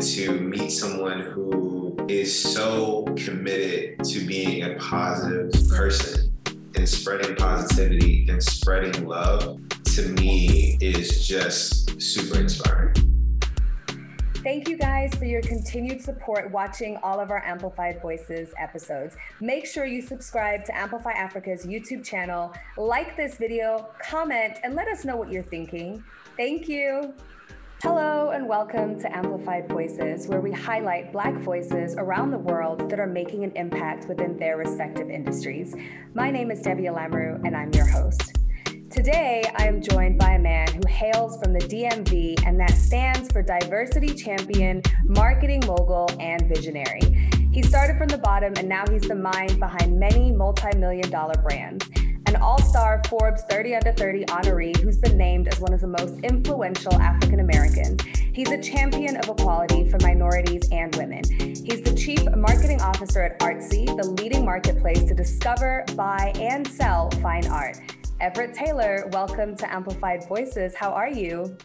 to 0.00 0.38
meet 0.40 0.70
someone 0.70 1.20
who 1.20 1.96
is 2.08 2.54
so 2.54 3.04
committed 3.16 3.98
to 4.04 4.24
being 4.26 4.62
a 4.62 4.76
positive 4.76 5.50
person 5.68 6.32
and 6.76 6.88
spreading 6.88 7.34
positivity 7.34 8.28
and 8.28 8.40
spreading 8.40 9.06
love 9.06 9.60
to 9.84 10.02
me 10.20 10.78
is 10.80 11.26
just 11.26 12.00
super 12.00 12.38
inspiring. 12.38 12.94
Thank 14.44 14.68
you 14.68 14.78
guys 14.78 15.12
for 15.16 15.24
your 15.24 15.42
continued 15.42 16.00
support 16.00 16.52
watching 16.52 16.96
all 17.02 17.18
of 17.18 17.32
our 17.32 17.44
Amplified 17.44 18.00
Voices 18.00 18.50
episodes. 18.56 19.16
Make 19.40 19.66
sure 19.66 19.84
you 19.84 20.00
subscribe 20.00 20.64
to 20.66 20.76
Amplify 20.76 21.10
Africa's 21.10 21.66
YouTube 21.66 22.04
channel, 22.04 22.54
like 22.76 23.16
this 23.16 23.36
video, 23.36 23.88
comment, 24.00 24.58
and 24.62 24.76
let 24.76 24.86
us 24.86 25.04
know 25.04 25.16
what 25.16 25.32
you're 25.32 25.42
thinking. 25.42 26.04
Thank 26.36 26.68
you. 26.68 27.14
Hello, 27.82 28.30
and 28.30 28.48
welcome 28.48 28.98
to 28.98 29.16
Amplified 29.16 29.68
Voices, 29.68 30.26
where 30.26 30.40
we 30.40 30.50
highlight 30.50 31.12
Black 31.12 31.34
voices 31.34 31.94
around 31.96 32.32
the 32.32 32.38
world 32.38 32.90
that 32.90 32.98
are 32.98 33.06
making 33.06 33.44
an 33.44 33.52
impact 33.54 34.08
within 34.08 34.36
their 34.36 34.56
respective 34.56 35.08
industries. 35.08 35.76
My 36.12 36.28
name 36.28 36.50
is 36.50 36.60
Debbie 36.60 36.88
Alamrew, 36.88 37.40
and 37.46 37.56
I'm 37.56 37.72
your 37.72 37.86
host. 37.86 38.36
Today, 38.90 39.44
I 39.54 39.68
am 39.68 39.80
joined 39.80 40.18
by 40.18 40.32
a 40.32 40.38
man 40.40 40.66
who 40.72 40.88
hails 40.88 41.40
from 41.40 41.52
the 41.52 41.60
DMV 41.60 42.44
and 42.44 42.58
that 42.58 42.72
stands 42.72 43.30
for 43.30 43.42
Diversity 43.42 44.12
Champion, 44.12 44.82
Marketing 45.04 45.62
Mogul, 45.64 46.10
and 46.18 46.48
Visionary. 46.48 47.30
He 47.52 47.62
started 47.62 47.96
from 47.96 48.08
the 48.08 48.18
bottom 48.18 48.54
and 48.56 48.68
now 48.68 48.86
he's 48.90 49.02
the 49.02 49.14
mind 49.14 49.60
behind 49.60 49.96
many 50.00 50.32
multi 50.32 50.76
million 50.76 51.08
dollar 51.10 51.34
brands. 51.42 51.88
An 52.28 52.36
all 52.36 52.60
star 52.60 53.00
Forbes 53.08 53.40
30 53.48 53.76
Under 53.76 53.92
30 53.94 54.26
honoree 54.26 54.76
who's 54.82 54.98
been 54.98 55.16
named 55.16 55.48
as 55.48 55.60
one 55.60 55.72
of 55.72 55.80
the 55.80 55.86
most 55.86 56.20
influential 56.22 56.92
African 56.92 57.40
Americans. 57.40 58.02
He's 58.34 58.50
a 58.50 58.60
champion 58.60 59.16
of 59.16 59.30
equality 59.30 59.88
for 59.88 59.96
minorities 60.02 60.68
and 60.70 60.94
women. 60.96 61.24
He's 61.24 61.80
the 61.80 61.94
chief 61.96 62.22
marketing 62.36 62.82
officer 62.82 63.22
at 63.22 63.38
Artsy, 63.40 63.86
the 63.86 64.06
leading 64.22 64.44
marketplace 64.44 65.04
to 65.04 65.14
discover, 65.14 65.86
buy, 65.96 66.34
and 66.38 66.68
sell 66.68 67.10
fine 67.22 67.46
art. 67.46 67.78
Everette 68.20 68.52
Taylor, 68.52 69.08
welcome 69.10 69.56
to 69.56 69.74
Amplified 69.74 70.28
Voices. 70.28 70.74
How 70.74 70.90
are 70.90 71.08
you? 71.08 71.56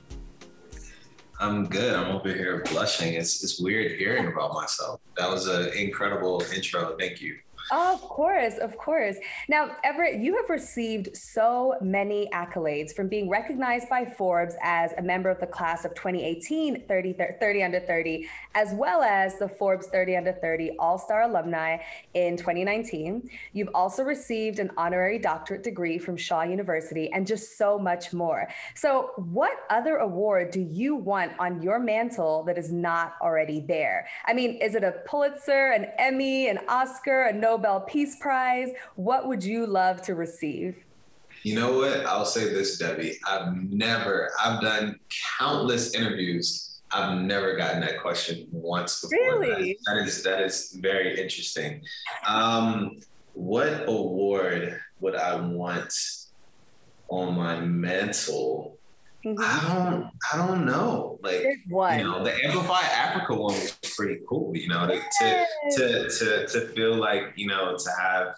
I'm 1.42 1.66
good. 1.66 1.94
I'm 1.94 2.16
over 2.16 2.30
here 2.30 2.64
blushing. 2.72 3.16
It's 3.16 3.44
it's 3.44 3.59
weird 3.59 4.00
hearing 4.00 4.27
about 4.27 4.53
myself. 4.53 5.02
That 5.17 5.30
was 5.30 5.48
an 5.48 5.73
incredible 5.73 6.42
intro. 6.55 6.95
Thank 6.98 7.20
you. 7.20 7.36
Of 7.72 8.02
course, 8.02 8.58
of 8.58 8.78
course. 8.78 9.16
Now, 9.47 9.78
Everette, 9.86 10.22
you 10.22 10.36
have 10.36 10.50
received 10.50 11.16
so 11.16 11.75
many 11.81 12.30
accolades 12.33 12.94
from 12.94 13.08
being 13.08 13.30
recognized 13.30 13.89
by 13.89 14.03
Forbes 14.05 14.55
as 14.61 14.92
a 14.97 15.02
member 15.02 15.30
of 15.30 15.39
the 15.39 15.47
class 15.47 15.86
of 15.86 15.95
2018 15.95 16.86
30, 16.88 17.16
30 17.39 17.64
Under 17.64 17.80
30, 17.80 18.28
as 18.53 18.73
well 18.73 19.02
as 19.02 19.39
the 19.39 19.47
Forbes 19.47 19.88
30 19.88 20.17
Under 20.17 20.33
30 20.33 20.72
All 20.78 20.97
Star 20.97 21.23
alumni 21.23 21.78
in 22.14 22.36
2019. 22.36 23.30
You've 23.53 23.70
also 23.73 24.03
received 24.03 24.59
an 24.59 24.70
honorary 24.75 25.17
doctorate 25.17 25.64
degree 25.64 25.98
from 25.98 26.17
Shaw 26.17 26.44
University 26.44 27.11
and 27.14 27.25
just 27.25 27.58
so 27.58 27.80
much 27.80 28.11
more. 28.11 28.50
So, 28.75 29.11
what 29.16 29.53
other 29.70 29.98
award 29.98 30.52
do 30.52 30.59
you 30.59 30.95
want 30.95 31.31
on 31.39 31.61
your 31.61 31.80
mantle 31.80 32.44
that 32.44 32.58
is 32.58 32.73
not 32.73 33.16
already 33.22 33.61
there? 33.61 34.08
I 34.25 34.33
mean, 34.33 34.58
is 34.61 34.75
it 34.75 34.83
a 34.83 34.92
Pulitzer, 35.08 35.72
an 35.72 35.88
Emmy, 35.98 36.50
an 36.50 36.59
Oscar, 36.67 37.23
a 37.23 37.33
Nobel? 37.33 37.52
Nobel 37.53 37.81
Peace 37.81 38.15
Prize. 38.15 38.71
What 38.95 39.27
would 39.27 39.43
you 39.43 39.67
love 39.67 40.01
to 40.03 40.15
receive? 40.15 40.75
You 41.43 41.53
know 41.53 41.77
what? 41.77 42.03
I'll 42.07 42.25
say 42.25 42.51
this, 42.51 42.79
Debbie. 42.79 43.19
I've 43.27 43.53
never, 43.55 44.31
I've 44.43 44.59
done 44.59 44.99
countless 45.37 45.93
interviews. 45.93 46.81
I've 46.91 47.19
never 47.19 47.55
gotten 47.55 47.81
that 47.81 48.01
question 48.01 48.47
once 48.51 49.01
before. 49.01 49.39
Really? 49.39 49.77
that, 49.85 49.97
is 49.97 50.23
that 50.23 50.41
is 50.41 50.75
very 50.81 51.21
interesting. 51.21 51.83
Um, 52.25 52.99
what 53.33 53.87
award 53.87 54.80
would 54.99 55.15
I 55.15 55.36
want 55.39 55.93
on 57.09 57.36
my 57.36 57.59
mantle? 57.59 58.80
Mm-hmm. 59.26 59.42
I 59.42 59.73
don't 59.73 60.11
I 60.34 60.48
don't 60.48 60.66
know. 60.66 61.17
Like 61.22 61.44
you 61.67 62.04
know, 62.04 62.23
the 62.23 62.34
Amplify 62.44 62.82
Africa 62.82 63.34
one 63.34 63.56
was 63.56 63.78
pretty 63.95 64.20
cool, 64.28 64.56
you 64.56 64.67
know, 64.67 64.86
to, 64.88 65.45
to 65.78 66.10
to 66.10 66.48
to 66.48 66.67
feel 66.70 66.95
like, 66.95 67.32
you 67.36 67.48
know, 67.48 67.78
to 67.78 67.89
have 68.02 68.36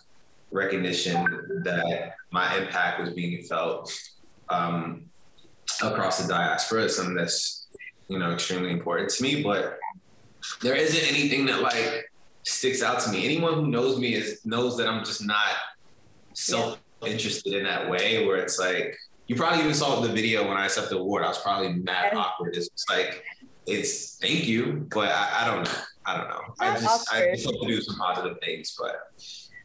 recognition 0.52 1.24
that 1.64 2.14
my 2.32 2.56
impact 2.58 3.02
was 3.02 3.14
being 3.14 3.42
felt 3.44 3.92
um, 4.50 5.06
across 5.82 6.22
the 6.22 6.28
diaspora 6.28 6.84
is 6.84 6.96
something 6.96 7.16
that's, 7.16 7.68
you 8.08 8.20
know, 8.20 8.32
extremely 8.32 8.70
important 8.70 9.10
to 9.10 9.24
me. 9.24 9.42
But 9.42 9.80
there 10.62 10.76
isn't 10.76 11.12
anything 11.12 11.48
that 11.48 11.64
like 11.64 12.12
sticks 12.44 12.84
out 12.84 13.00
to 13.02 13.10
me. 13.12 13.26
Anyone 13.26 13.56
who 13.56 13.68
knows 13.68 13.98
me 13.98 14.14
is 14.14 14.46
knows 14.46 14.78
that 14.78 14.88
I'm 14.88 15.04
just 15.04 15.26
not 15.26 15.48
self 16.34 16.80
interested 17.06 17.54
in 17.54 17.64
that 17.64 17.90
way 17.90 18.26
where 18.26 18.38
it's 18.38 18.60
like 18.60 18.96
you 19.28 19.36
probably 19.36 19.62
even 19.62 19.74
saw 19.74 20.00
the 20.00 20.10
video 20.10 20.48
when 20.48 20.58
I 20.58 20.66
accepted 20.66 20.96
the 20.96 21.00
award. 21.00 21.24
I 21.24 21.30
was 21.30 21.40
probably 21.40 21.74
mad 21.74 22.14
awkward. 22.14 22.56
It's 22.56 22.70
like, 22.90 23.24
it's 23.66 24.18
thank 24.18 24.46
you, 24.46 24.88
but 24.94 25.10
I, 25.10 25.42
I 25.42 25.46
don't 25.46 25.64
know. 25.64 25.80
I 26.06 26.18
don't 26.18 26.30
know. 26.30 26.42
I 26.60 26.74
just 26.76 26.86
awkward. 26.86 27.30
I 27.30 27.34
just 27.34 27.46
hope 27.46 27.62
to 27.62 27.68
do 27.68 27.82
some 27.82 27.98
positive 27.98 28.38
things, 28.44 28.76
but. 28.80 29.12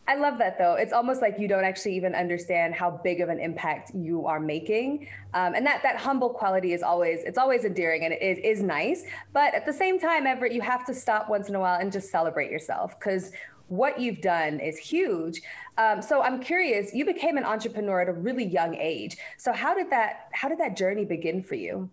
I 0.08 0.16
love 0.16 0.38
that 0.38 0.58
though. 0.58 0.74
It's 0.74 0.92
almost 0.92 1.22
like 1.22 1.38
you 1.38 1.46
don't 1.46 1.62
actually 1.62 1.94
even 1.94 2.16
understand 2.16 2.74
how 2.74 3.00
big 3.04 3.20
of 3.20 3.28
an 3.28 3.38
impact 3.38 3.92
you 3.94 4.26
are 4.26 4.40
making, 4.40 5.06
um, 5.34 5.54
and 5.54 5.64
that 5.64 5.84
that 5.84 5.98
humble 5.98 6.30
quality 6.30 6.72
is 6.72 6.82
always 6.82 7.20
it's 7.22 7.38
always 7.38 7.64
endearing 7.64 8.04
and 8.04 8.12
it 8.14 8.20
is, 8.20 8.58
is 8.58 8.62
nice. 8.62 9.04
But 9.32 9.54
at 9.54 9.66
the 9.66 9.72
same 9.72 10.00
time, 10.00 10.24
Everette, 10.24 10.52
you 10.52 10.62
have 10.62 10.84
to 10.86 10.94
stop 10.94 11.28
once 11.28 11.48
in 11.48 11.54
a 11.54 11.60
while 11.60 11.78
and 11.78 11.92
just 11.92 12.10
celebrate 12.10 12.50
yourself 12.50 12.98
because 12.98 13.30
what 13.70 14.00
you've 14.00 14.20
done 14.20 14.60
is 14.60 14.76
huge. 14.76 15.40
Um, 15.78 16.02
so 16.02 16.22
I'm 16.22 16.40
curious, 16.40 16.92
you 16.92 17.04
became 17.04 17.36
an 17.36 17.44
entrepreneur 17.44 18.00
at 18.00 18.08
a 18.08 18.12
really 18.12 18.44
young 18.44 18.74
age. 18.74 19.16
So 19.38 19.52
how 19.52 19.74
did 19.74 19.90
that 19.90 20.28
how 20.32 20.48
did 20.48 20.58
that 20.58 20.76
journey 20.76 21.04
begin 21.04 21.42
for 21.42 21.54
you? 21.54 21.88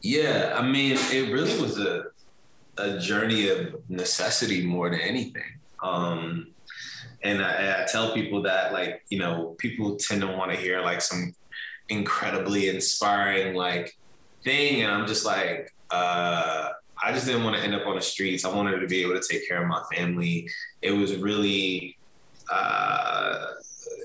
Yeah, 0.00 0.54
I 0.56 0.62
mean, 0.62 0.96
it 1.12 1.32
really 1.32 1.60
was 1.60 1.78
a 1.78 2.06
a 2.78 2.98
journey 2.98 3.48
of 3.48 3.58
necessity 3.88 4.64
more 4.64 4.88
than 4.88 5.00
anything. 5.00 5.50
Um, 5.82 6.48
and 7.22 7.44
I, 7.44 7.82
I 7.82 7.86
tell 7.86 8.14
people 8.14 8.42
that, 8.42 8.72
like, 8.72 9.04
you 9.10 9.18
know, 9.18 9.56
people 9.58 9.96
tend 9.96 10.20
to 10.22 10.28
want 10.28 10.50
to 10.52 10.56
hear 10.56 10.80
like 10.80 11.00
some 11.00 11.34
incredibly 11.88 12.68
inspiring 12.68 13.54
like 13.54 13.96
thing, 14.44 14.82
and 14.82 14.90
I'm 14.92 15.06
just 15.06 15.26
like, 15.26 15.74
uh, 15.90 16.57
I 17.08 17.12
just 17.12 17.24
didn't 17.24 17.42
want 17.42 17.56
to 17.56 17.62
end 17.62 17.74
up 17.74 17.86
on 17.86 17.94
the 17.94 18.02
streets. 18.02 18.44
I 18.44 18.54
wanted 18.54 18.80
to 18.80 18.86
be 18.86 19.00
able 19.00 19.18
to 19.18 19.26
take 19.26 19.48
care 19.48 19.62
of 19.62 19.66
my 19.66 19.82
family. 19.94 20.46
It 20.82 20.90
was 20.90 21.16
really, 21.16 21.96
uh, 22.52 23.46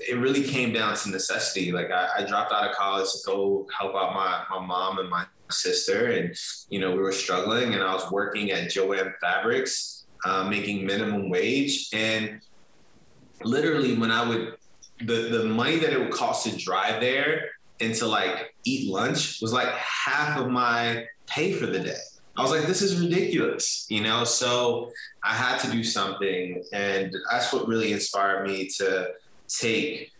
it 0.08 0.14
really 0.14 0.42
came 0.42 0.72
down 0.72 0.96
to 0.96 1.10
necessity. 1.10 1.70
Like 1.70 1.90
I, 1.90 2.08
I, 2.16 2.24
dropped 2.24 2.50
out 2.50 2.66
of 2.66 2.74
college 2.74 3.12
to 3.12 3.18
go 3.26 3.68
help 3.78 3.94
out 3.94 4.14
my, 4.14 4.44
my 4.48 4.64
mom 4.64 5.00
and 5.00 5.10
my 5.10 5.26
sister. 5.50 6.12
And, 6.12 6.34
you 6.70 6.80
know, 6.80 6.92
we 6.92 6.96
were 6.96 7.12
struggling 7.12 7.74
and 7.74 7.82
I 7.82 7.92
was 7.92 8.10
working 8.10 8.52
at 8.52 8.70
Jo-Ann 8.70 9.12
Fabrics, 9.20 10.06
uh, 10.24 10.44
making 10.44 10.86
minimum 10.86 11.28
wage. 11.28 11.90
And 11.92 12.40
literally 13.42 13.98
when 13.98 14.12
I 14.12 14.26
would, 14.26 14.56
the, 15.00 15.28
the 15.28 15.44
money 15.44 15.76
that 15.76 15.92
it 15.92 16.00
would 16.00 16.10
cost 16.10 16.46
to 16.46 16.56
drive 16.56 17.02
there 17.02 17.50
and 17.80 17.94
to 17.96 18.06
like 18.06 18.54
eat 18.64 18.90
lunch 18.90 19.42
was 19.42 19.52
like 19.52 19.68
half 19.74 20.38
of 20.38 20.48
my 20.48 21.04
pay 21.26 21.52
for 21.52 21.66
the 21.66 21.80
day. 21.80 22.00
I 22.36 22.42
was 22.42 22.50
like, 22.50 22.66
this 22.66 22.82
is 22.82 23.00
ridiculous, 23.00 23.86
you 23.88 24.02
know? 24.02 24.24
So 24.24 24.90
I 25.22 25.34
had 25.34 25.58
to 25.58 25.70
do 25.70 25.84
something. 25.84 26.64
And 26.72 27.14
that's 27.30 27.52
what 27.52 27.68
really 27.68 27.92
inspired 27.92 28.46
me 28.46 28.68
to 28.78 29.12
take 29.48 30.10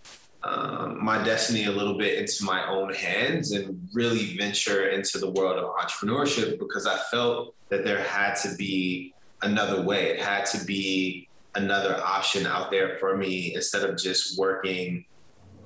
um, 0.45 1.03
my 1.03 1.23
destiny 1.25 1.65
a 1.65 1.73
little 1.73 1.97
bit 1.97 2.19
into 2.19 2.45
my 2.45 2.69
own 2.69 2.93
hands 2.93 3.53
and 3.53 3.89
really 3.93 4.37
venture 4.37 4.89
into 4.91 5.19
the 5.19 5.31
world 5.31 5.59
of 5.59 5.75
entrepreneurship 5.77 6.59
because 6.59 6.87
I 6.87 6.99
felt 7.11 7.55
that 7.71 7.85
there 7.85 8.03
had 8.03 8.35
to 8.43 8.55
be 8.57 9.15
another 9.43 9.83
way. 9.83 10.11
It 10.11 10.21
had 10.21 10.45
to 10.47 10.65
be 10.65 11.29
another 11.55 12.01
option 12.05 12.47
out 12.47 12.71
there 12.71 12.99
for 12.99 13.17
me 13.17 13.55
instead 13.55 13.89
of 13.89 13.97
just 13.97 14.39
working 14.39 15.05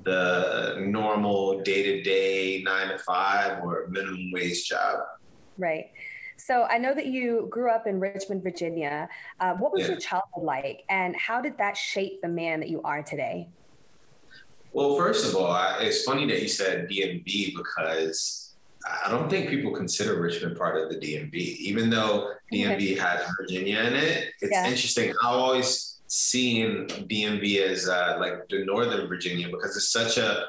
the 0.05 0.77
normal 0.81 1.61
day 1.63 1.83
to 1.83 2.03
day 2.03 2.63
nine 2.65 2.89
to 2.89 2.99
five 2.99 3.63
or 3.63 3.87
minimum 3.89 4.31
wage 4.33 4.69
job. 4.69 5.01
Right. 5.59 5.91
So 6.39 6.63
I 6.65 6.79
know 6.79 6.95
that 6.95 7.07
you 7.07 7.49
grew 7.51 7.71
up 7.71 7.87
in 7.87 7.99
Richmond, 7.99 8.43
Virginia. 8.43 9.09
Uh, 9.41 9.55
what 9.55 9.73
was 9.73 9.83
yeah. 9.83 9.89
your 9.89 9.97
childhood 9.99 10.45
like, 10.45 10.85
and 10.89 11.15
how 11.17 11.41
did 11.41 11.59
that 11.59 11.77
shape 11.77 12.23
the 12.23 12.29
man 12.29 12.61
that 12.61 12.69
you 12.69 12.81
are 12.83 13.03
today? 13.03 13.49
Well, 14.73 14.97
first 14.97 15.27
of 15.27 15.35
all, 15.35 15.51
I, 15.51 15.79
it's 15.81 16.05
funny 16.05 16.27
that 16.27 16.41
you 16.41 16.49
said 16.49 16.89
DMV 16.89 17.57
because 17.57 18.55
I 19.05 19.11
don't 19.11 19.29
think 19.29 19.51
people 19.51 19.73
consider 19.73 20.21
Richmond 20.21 20.57
part 20.57 20.81
of 20.81 20.91
the 20.91 20.97
DMV, 20.97 21.35
even 21.35 21.91
though 21.91 22.35
DMV 22.53 22.97
has 23.01 23.29
Virginia 23.41 23.81
in 23.81 23.95
it. 23.95 24.29
It's 24.41 24.53
yeah. 24.53 24.67
interesting. 24.67 25.13
I 25.23 25.27
always 25.27 25.99
seen 26.07 26.87
DMV 26.87 27.63
as 27.63 27.89
uh, 27.89 28.17
like 28.21 28.49
the 28.49 28.65
Northern 28.65 29.09
Virginia 29.09 29.49
because 29.49 29.77
it's 29.77 29.91
such 29.91 30.19
a 30.19 30.47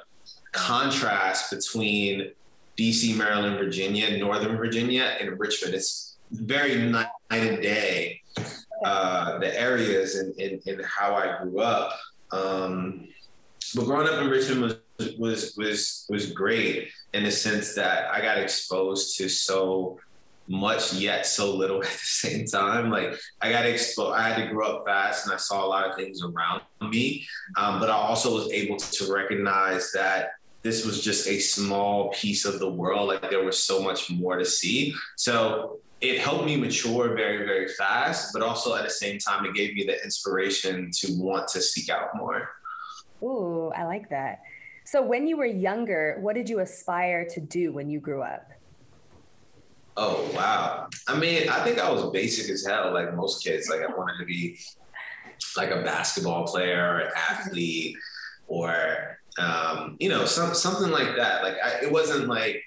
contrast 0.51 1.51
between 1.51 2.31
DC, 2.79 3.15
Maryland, 3.15 3.57
Virginia, 3.57 4.17
Northern 4.17 4.55
Virginia, 4.55 5.17
and 5.19 5.37
Richmond. 5.37 5.75
It's 5.75 6.17
very 6.31 6.75
night 6.75 7.07
and 7.29 7.61
day 7.61 8.21
uh, 8.85 9.37
the 9.39 9.59
areas 9.59 10.15
and, 10.15 10.33
and, 10.39 10.61
and 10.65 10.85
how 10.85 11.15
I 11.15 11.43
grew 11.43 11.59
up. 11.59 11.99
Um, 12.31 13.09
but 13.75 13.85
growing 13.85 14.07
up 14.07 14.21
in 14.21 14.29
Richmond 14.29 14.61
was 14.61 15.15
was 15.17 15.53
was 15.57 16.05
was 16.09 16.31
great 16.31 16.89
in 17.13 17.23
the 17.23 17.31
sense 17.31 17.75
that 17.75 18.11
I 18.11 18.21
got 18.21 18.37
exposed 18.37 19.17
to 19.17 19.29
so 19.29 19.99
much 20.47 20.93
yet 20.93 21.25
so 21.25 21.55
little 21.55 21.77
at 21.83 21.89
the 21.89 21.97
same 21.97 22.45
time. 22.45 22.89
Like 22.89 23.19
I 23.41 23.51
got 23.51 23.65
exposed, 23.65 24.17
I 24.17 24.27
had 24.27 24.43
to 24.43 24.51
grow 24.51 24.77
up 24.77 24.85
fast 24.85 25.25
and 25.25 25.33
I 25.33 25.37
saw 25.37 25.65
a 25.65 25.67
lot 25.67 25.89
of 25.89 25.95
things 25.95 26.21
around 26.23 26.61
me. 26.81 27.25
Um, 27.57 27.79
but 27.79 27.89
I 27.89 27.93
also 27.93 28.33
was 28.33 28.51
able 28.51 28.77
to 28.77 29.13
recognize 29.13 29.91
that 29.93 30.31
this 30.69 30.85
was 30.85 31.03
just 31.03 31.27
a 31.27 31.39
small 31.39 32.09
piece 32.09 32.45
of 32.45 32.59
the 32.59 32.69
world. 32.69 33.07
Like 33.07 33.27
there 33.31 33.43
was 33.43 33.63
so 33.63 33.81
much 33.81 34.11
more 34.11 34.37
to 34.37 34.45
see. 34.45 34.93
So 35.17 35.79
it 35.99 36.19
helped 36.19 36.45
me 36.45 36.57
mature 36.57 37.15
very, 37.15 37.43
very 37.43 37.69
fast, 37.69 38.31
but 38.33 38.43
also 38.43 38.75
at 38.75 38.83
the 38.83 38.89
same 38.91 39.17
time, 39.17 39.45
it 39.45 39.55
gave 39.55 39.73
me 39.73 39.83
the 39.83 40.01
inspiration 40.03 40.91
to 40.99 41.13
want 41.17 41.47
to 41.49 41.61
seek 41.61 41.89
out 41.89 42.15
more. 42.15 42.49
Ooh, 43.23 43.71
I 43.75 43.85
like 43.85 44.09
that. 44.11 44.41
So 44.85 45.01
when 45.01 45.25
you 45.25 45.37
were 45.37 45.45
younger, 45.45 46.17
what 46.21 46.35
did 46.35 46.47
you 46.47 46.59
aspire 46.59 47.25
to 47.33 47.39
do 47.39 47.73
when 47.73 47.89
you 47.89 47.99
grew 47.99 48.21
up? 48.21 48.51
Oh 49.97 50.29
wow. 50.35 50.87
I 51.07 51.19
mean, 51.19 51.49
I 51.49 51.63
think 51.63 51.79
I 51.79 51.91
was 51.91 52.11
basic 52.11 52.47
as 52.51 52.63
hell, 52.63 52.93
like 52.93 53.15
most 53.15 53.43
kids. 53.43 53.69
Like 53.69 53.81
I 53.81 53.87
wanted 53.87 54.19
to 54.19 54.25
be 54.25 54.59
like 55.57 55.71
a 55.71 55.81
basketball 55.81 56.45
player 56.45 56.93
or 56.93 56.99
an 56.99 57.11
athlete 57.15 57.97
or 58.47 59.18
um, 59.39 59.97
you 59.99 60.09
know, 60.09 60.25
some 60.25 60.53
something 60.53 60.91
like 60.91 61.15
that. 61.15 61.43
Like 61.43 61.55
I, 61.63 61.85
it 61.85 61.91
wasn't 61.91 62.27
like 62.27 62.63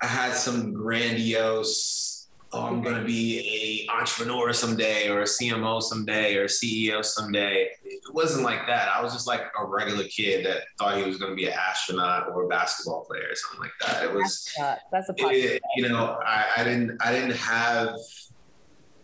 I 0.00 0.06
had 0.06 0.34
some 0.34 0.72
grandiose 0.72 2.08
oh, 2.52 2.66
I'm 2.66 2.82
going 2.82 2.96
to 2.96 3.04
be 3.04 3.86
a 3.88 3.92
entrepreneur 3.92 4.52
someday 4.52 5.08
or 5.08 5.20
a 5.20 5.24
CMO 5.24 5.82
someday 5.82 6.36
or 6.36 6.44
a 6.44 6.48
CEO 6.48 7.04
someday. 7.04 7.68
It 7.84 8.14
wasn't 8.14 8.44
like 8.44 8.66
that. 8.66 8.88
I 8.88 9.02
was 9.02 9.12
just 9.12 9.26
like 9.26 9.42
a 9.58 9.66
regular 9.66 10.04
kid 10.04 10.46
that 10.46 10.62
thought 10.78 10.96
he 10.96 11.04
was 11.04 11.18
going 11.18 11.30
to 11.30 11.36
be 11.36 11.46
an 11.46 11.52
astronaut 11.52 12.28
or 12.28 12.44
a 12.44 12.48
basketball 12.48 13.04
player 13.04 13.28
or 13.30 13.34
something 13.34 13.60
like 13.60 13.72
that. 13.86 14.04
It 14.04 14.14
was, 14.14 14.50
that's 14.90 15.10
a, 15.10 15.14
it, 15.18 15.62
you 15.76 15.88
know, 15.88 16.18
I, 16.24 16.46
I 16.58 16.64
didn't, 16.64 16.98
I 17.00 17.12
didn't 17.12 17.36
have, 17.36 17.96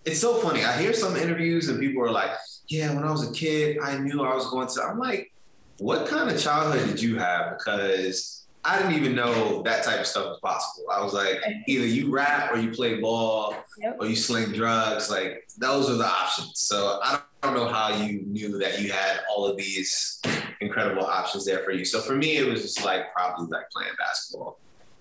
it's 0.05 0.21
so 0.21 0.37
funny. 0.37 0.65
I 0.65 0.81
hear 0.81 0.93
some 0.93 1.17
interviews 1.17 1.69
and 1.69 1.79
people 1.79 2.03
are 2.03 2.11
like, 2.11 2.31
yeah, 2.69 2.95
when 2.95 3.05
I 3.05 3.11
was 3.11 3.29
a 3.29 3.33
kid, 3.33 3.79
I 3.83 3.99
knew 3.99 4.25
I 4.25 4.35
was 4.35 4.47
going 4.49 4.69
to, 4.69 4.83
I'm 4.83 4.99
like, 4.99 5.33
what 5.79 6.07
kind 6.07 6.31
of 6.31 6.41
childhood 6.41 6.89
did 6.89 7.03
you 7.03 7.19
have? 7.19 7.59
Because 7.59 8.47
I 8.65 8.79
didn't 8.79 8.95
even 8.95 9.15
know 9.15 9.63
that 9.63 9.85
type 9.85 10.01
of 10.01 10.07
stuff 10.07 10.27
was 10.27 10.41
possible. 10.41 10.87
I 10.91 11.03
was 11.03 11.13
like, 11.13 11.37
either 11.67 11.87
you 11.87 12.11
rap 12.11 12.51
or 12.53 12.57
you 12.57 12.71
play 12.71 13.01
ball 13.01 13.55
yep. 13.79 13.99
or 14.01 14.07
you 14.07 14.17
sling 14.17 14.53
drugs. 14.53 15.11
Like 15.11 15.47
those 15.59 15.91
are 15.91 15.97
the 15.97 16.07
options. 16.07 16.61
So 16.61 16.99
I 17.03 17.21
don't 17.43 17.55
know 17.55 17.69
how 17.69 17.91
you 17.91 18.23
knew 18.27 18.59
that 18.59 18.81
you 18.81 18.91
had 18.91 19.21
all 19.31 19.47
of 19.47 19.57
these 19.57 20.23
incredible 20.61 21.05
options 21.05 21.45
there 21.45 21.59
for 21.59 21.73
you. 21.73 21.85
So 21.85 22.01
for 22.01 22.15
me, 22.15 22.37
it 22.39 22.49
was 22.49 22.63
just 22.63 22.85
like 22.85 23.13
probably 23.13 23.49
like 23.49 23.69
playing 23.71 23.93
basketball. 23.99 24.59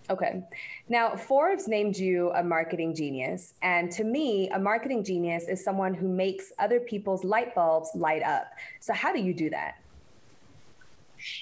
Okay. 0.10 0.44
Now, 0.90 1.16
Forbes 1.16 1.68
named 1.68 1.96
you 1.98 2.32
a 2.32 2.44
marketing 2.44 2.94
genius. 2.94 3.54
And 3.62 3.90
to 3.94 4.04
me, 4.04 4.50
a 4.50 4.60
marketing 4.60 5.06
genius 5.06 5.48
is 5.48 5.64
someone 5.64 5.94
who 5.94 6.10
makes 6.10 6.52
other 6.60 6.82
people's 6.82 7.24
light 7.24 7.56
bulbs 7.56 7.90
light 7.96 8.22
up. 8.24 8.48
So, 8.82 8.92
how 8.94 9.14
do 9.14 9.22
you 9.22 9.34
do 9.34 9.50
that? 9.52 9.76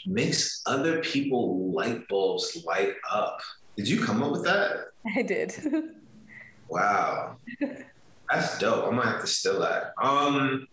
Makes 0.06 0.62
other 0.66 1.01
people 1.01 1.72
light 1.72 2.07
bulbs 2.07 2.63
light 2.66 2.94
up. 3.10 3.39
Did 3.78 3.88
you 3.88 4.01
come 4.01 4.22
up 4.24 4.31
with 4.31 4.44
that? 4.44 4.88
I 5.16 5.22
did. 5.22 5.54
wow. 6.69 7.38
That's 8.31 8.57
dope. 8.60 8.86
I'm 8.86 8.95
gonna 8.95 9.10
have 9.10 9.22
to 9.22 9.28
steal 9.28 9.60
that. 9.60 9.94
Um 10.01 10.68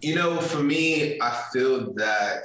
you 0.00 0.16
know, 0.16 0.40
for 0.40 0.60
me, 0.60 1.20
I 1.20 1.44
feel 1.52 1.94
that 1.94 2.44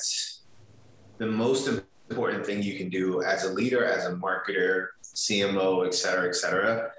the 1.18 1.26
most 1.26 1.68
important 2.10 2.46
thing 2.46 2.64
you 2.64 2.78
can 2.78 2.90
do 2.90 3.22
as 3.22 3.44
a 3.44 3.54
leader, 3.54 3.84
as 3.86 4.06
a 4.06 4.12
marketer, 4.12 4.88
CMO, 5.04 5.86
et 5.86 5.94
cetera, 5.94 6.28
et 6.28 6.36
cetera, 6.36 6.92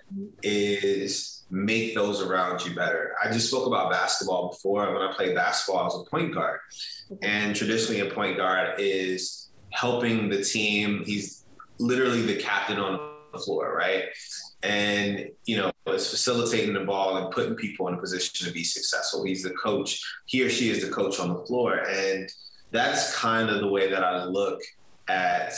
is 0.43 1.45
make 1.51 1.95
those 1.95 2.21
around 2.21 2.65
you 2.65 2.75
better. 2.75 3.15
I 3.23 3.31
just 3.31 3.49
spoke 3.49 3.67
about 3.67 3.91
basketball 3.91 4.49
before. 4.51 4.93
When 4.93 5.03
I 5.03 5.13
played 5.13 5.35
basketball, 5.35 5.81
I 5.81 5.85
was 5.85 6.07
a 6.07 6.11
point 6.11 6.35
guard. 6.35 6.61
And 7.23 7.55
traditionally, 7.55 8.01
a 8.01 8.13
point 8.13 8.37
guard 8.37 8.75
is 8.79 9.49
helping 9.71 10.29
the 10.29 10.43
team. 10.43 11.05
He's 11.05 11.45
literally 11.79 12.23
the 12.23 12.37
captain 12.37 12.79
on 12.79 12.99
the 13.33 13.39
floor, 13.39 13.75
right? 13.75 14.05
And, 14.63 15.31
you 15.47 15.57
know, 15.57 15.71
is 15.87 16.11
facilitating 16.11 16.75
the 16.75 16.81
ball 16.81 17.17
and 17.17 17.33
putting 17.33 17.55
people 17.55 17.89
in 17.89 17.95
a 17.95 17.99
position 17.99 18.47
to 18.47 18.53
be 18.53 18.65
successful. 18.65 19.25
He's 19.25 19.43
the 19.43 19.51
coach. 19.51 20.03
He 20.27 20.43
or 20.43 20.51
she 20.51 20.71
is 20.71 20.85
the 20.85 20.91
coach 20.91 21.19
on 21.21 21.33
the 21.33 21.47
floor. 21.47 21.77
And 21.89 22.29
that's 22.73 23.17
kind 23.17 23.49
of 23.49 23.61
the 23.61 23.69
way 23.69 23.89
that 23.91 24.05
I 24.05 24.25
look 24.25 24.61
at 25.09 25.53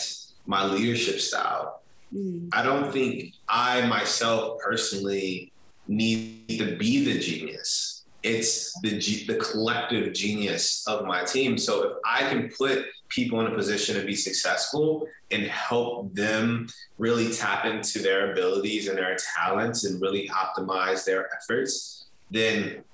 my 0.46 0.64
leadership 0.64 1.20
style. 1.20 1.82
Mm. 2.14 2.48
I 2.52 2.62
don't 2.62 2.92
think 2.92 3.34
I 3.48 3.86
myself 3.86 4.58
personally 4.60 5.52
need 5.88 6.48
to 6.58 6.76
be 6.76 7.04
the 7.04 7.18
genius 7.18 8.00
it's 8.22 8.78
the 8.80 8.98
the 9.26 9.36
collective 9.36 10.12
genius 10.12 10.86
of 10.86 11.06
my 11.06 11.24
team. 11.24 11.56
So 11.56 11.84
if 11.84 11.92
I 12.04 12.28
can 12.28 12.50
put 12.50 12.86
people 13.08 13.40
in 13.40 13.46
a 13.46 13.54
position 13.54 13.96
to 13.96 14.04
be 14.04 14.14
successful 14.14 15.06
and 15.30 15.44
help 15.44 16.14
them 16.14 16.68
really 16.98 17.32
tap 17.32 17.64
into 17.64 18.00
their 18.00 18.32
abilities 18.32 18.88
and 18.88 18.98
their 18.98 19.16
talents 19.36 19.84
and 19.84 20.00
really 20.00 20.28
optimize 20.28 21.04
their 21.04 21.28
efforts, 21.34 22.06
then 22.30 22.84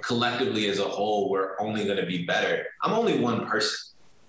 collectively 0.00 0.68
as 0.68 0.78
a 0.78 0.84
whole, 0.84 1.28
we're 1.28 1.60
only 1.60 1.84
going 1.84 1.98
to 1.98 2.06
be 2.06 2.24
better. 2.24 2.66
I'm 2.82 2.92
only 2.92 3.18
one 3.18 3.46
person. 3.46 3.76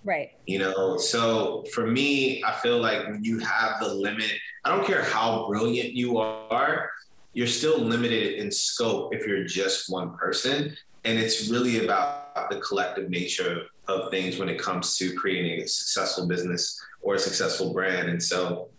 Right. 0.04 0.32
You 0.48 0.60
know, 0.60 0.98
so 0.98 1.64
for 1.74 1.86
me, 1.86 2.44
I 2.44 2.54
feel 2.54 2.80
like 2.80 3.08
when 3.08 3.24
you 3.24 3.40
have 3.40 3.80
the 3.80 3.94
limit, 3.94 4.32
I 4.66 4.76
don't 4.76 4.86
care 4.86 5.04
how 5.04 5.48
brilliant 5.48 5.94
you 5.94 6.18
are, 6.18 6.90
you're 7.34 7.48
still 7.48 7.80
limited 7.80 8.40
in 8.40 8.52
scope 8.52 9.14
if 9.14 9.28
you're 9.28 9.46
just 9.46 9.90
one 9.90 10.18
person. 10.18 10.76
And 11.04 11.18
it's 11.20 11.50
really 11.50 11.84
about 11.84 12.50
the 12.50 12.60
collective 12.60 13.10
nature 13.10 13.68
of, 13.88 14.02
of 14.06 14.12
things 14.12 14.38
when 14.38 14.50
it 14.50 14.60
comes 14.60 14.98
to 14.98 15.14
creating 15.14 15.62
a 15.62 15.68
successful 15.68 16.28
business 16.28 16.80
or 17.02 17.16
a 17.16 17.20
successful 17.20 17.74
brand. 17.74 18.10
And 18.10 18.22
so, 18.22 18.70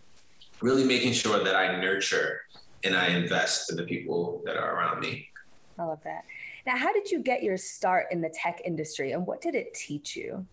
really 0.61 0.85
making 0.85 1.11
sure 1.11 1.43
that 1.43 1.55
I 1.55 1.79
nurture 1.79 2.41
and 2.85 2.95
I 2.95 3.07
invest 3.07 3.69
in 3.69 3.75
the 3.75 3.83
people 3.83 4.41
that 4.45 4.55
are 4.55 4.77
around 4.77 5.01
me. 5.01 5.29
I 5.77 5.83
love 5.83 5.99
that. 6.03 6.23
Now, 6.65 6.77
how 6.77 6.93
did 6.93 7.11
you 7.11 7.19
get 7.19 7.43
your 7.43 7.57
start 7.57 8.07
in 8.11 8.21
the 8.21 8.29
tech 8.29 8.61
industry 8.63 9.11
and 9.11 9.25
what 9.25 9.41
did 9.41 9.55
it 9.55 9.73
teach 9.73 10.15
you? 10.15 10.45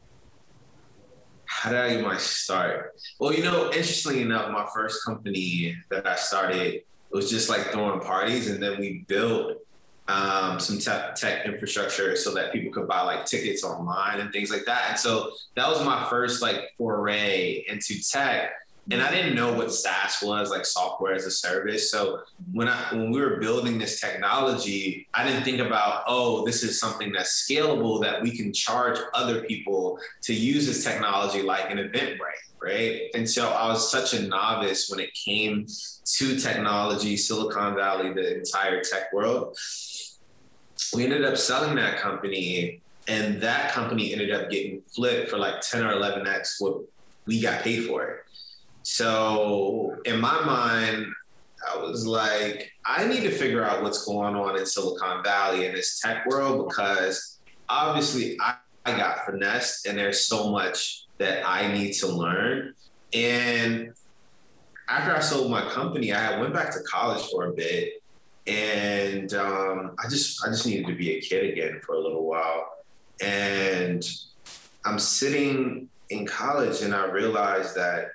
How 1.50 1.68
did 1.68 1.80
I 1.80 1.90
get 1.90 2.04
my 2.04 2.16
start? 2.16 2.94
Well, 3.18 3.34
you 3.34 3.42
know, 3.42 3.66
interestingly 3.66 4.22
enough, 4.22 4.50
my 4.52 4.66
first 4.72 5.04
company 5.04 5.76
that 5.90 6.06
I 6.06 6.14
started 6.14 6.82
was 7.10 7.28
just 7.28 7.50
like 7.50 7.72
throwing 7.72 8.00
parties, 8.00 8.48
and 8.48 8.62
then 8.62 8.78
we 8.78 9.04
built 9.08 9.58
um, 10.06 10.60
some 10.60 10.78
tech, 10.78 11.16
tech 11.16 11.44
infrastructure 11.44 12.14
so 12.14 12.32
that 12.34 12.52
people 12.52 12.72
could 12.72 12.86
buy 12.86 13.02
like 13.02 13.26
tickets 13.26 13.64
online 13.64 14.20
and 14.20 14.32
things 14.32 14.50
like 14.50 14.64
that. 14.66 14.90
And 14.90 14.98
so 14.98 15.32
that 15.56 15.68
was 15.68 15.84
my 15.84 16.08
first 16.08 16.40
like 16.40 16.70
foray 16.78 17.64
into 17.68 18.00
tech. 18.00 18.52
And 18.90 19.00
I 19.00 19.10
didn't 19.10 19.36
know 19.36 19.52
what 19.52 19.72
SaaS 19.72 20.20
was, 20.22 20.50
like 20.50 20.66
software 20.66 21.14
as 21.14 21.24
a 21.24 21.30
service. 21.30 21.90
So 21.90 22.22
when 22.52 22.68
I 22.68 22.92
when 22.92 23.10
we 23.10 23.20
were 23.20 23.36
building 23.36 23.78
this 23.78 24.00
technology, 24.00 25.06
I 25.14 25.24
didn't 25.24 25.44
think 25.44 25.60
about, 25.60 26.04
oh, 26.08 26.44
this 26.44 26.62
is 26.62 26.80
something 26.80 27.12
that's 27.12 27.46
scalable 27.48 28.02
that 28.02 28.20
we 28.20 28.36
can 28.36 28.52
charge 28.52 28.98
other 29.14 29.42
people 29.42 29.98
to 30.22 30.34
use 30.34 30.66
this 30.66 30.82
technology 30.82 31.42
like 31.42 31.70
an 31.70 31.78
Eventbrite 31.78 32.40
right? 32.62 33.10
And 33.14 33.28
so 33.28 33.48
I 33.50 33.68
was 33.68 33.90
such 33.90 34.14
a 34.14 34.26
novice 34.26 34.88
when 34.90 35.00
it 35.00 35.14
came 35.14 35.66
to 36.04 36.36
technology, 36.38 37.16
Silicon 37.16 37.74
Valley, 37.74 38.12
the 38.12 38.38
entire 38.38 38.82
tech 38.82 39.12
world. 39.12 39.56
We 40.94 41.04
ended 41.04 41.24
up 41.24 41.36
selling 41.36 41.76
that 41.76 41.98
company, 41.98 42.80
and 43.08 43.40
that 43.40 43.72
company 43.72 44.12
ended 44.12 44.30
up 44.32 44.50
getting 44.50 44.82
flipped 44.94 45.30
for 45.30 45.38
like 45.38 45.60
10 45.60 45.84
or 45.84 45.94
11x 45.94 46.56
what 46.58 46.82
we 47.26 47.40
got 47.40 47.62
paid 47.62 47.86
for 47.86 48.04
it. 48.04 48.16
So 48.82 49.96
in 50.04 50.20
my 50.20 50.44
mind, 50.44 51.06
I 51.70 51.76
was 51.78 52.06
like, 52.06 52.72
I 52.84 53.06
need 53.06 53.22
to 53.22 53.30
figure 53.30 53.64
out 53.64 53.82
what's 53.82 54.04
going 54.04 54.34
on 54.34 54.58
in 54.58 54.64
Silicon 54.64 55.22
Valley 55.22 55.66
in 55.66 55.74
this 55.74 56.00
tech 56.00 56.26
world 56.26 56.68
because 56.68 57.38
obviously 57.68 58.38
I, 58.40 58.56
I 58.86 58.96
got 58.96 59.26
finessed 59.26 59.86
and 59.86 59.98
there's 59.98 60.26
so 60.26 60.50
much 60.50 61.06
that 61.18 61.46
I 61.46 61.70
need 61.72 61.92
to 61.94 62.06
learn. 62.06 62.74
And 63.12 63.92
after 64.88 65.14
I 65.14 65.20
sold 65.20 65.50
my 65.50 65.62
company, 65.70 66.12
I 66.12 66.40
went 66.40 66.52
back 66.52 66.72
to 66.72 66.80
college 66.80 67.24
for 67.30 67.46
a 67.46 67.52
bit, 67.52 68.02
and 68.46 69.32
um, 69.34 69.94
I 70.02 70.08
just 70.08 70.44
I 70.44 70.48
just 70.48 70.66
needed 70.66 70.86
to 70.86 70.94
be 70.94 71.16
a 71.16 71.20
kid 71.20 71.50
again 71.50 71.80
for 71.84 71.94
a 71.94 72.00
little 72.00 72.26
while. 72.26 72.68
And 73.22 74.04
I'm 74.84 74.98
sitting 74.98 75.88
in 76.08 76.26
college, 76.26 76.82
and 76.82 76.94
I 76.94 77.04
realized 77.04 77.76
that 77.76 78.08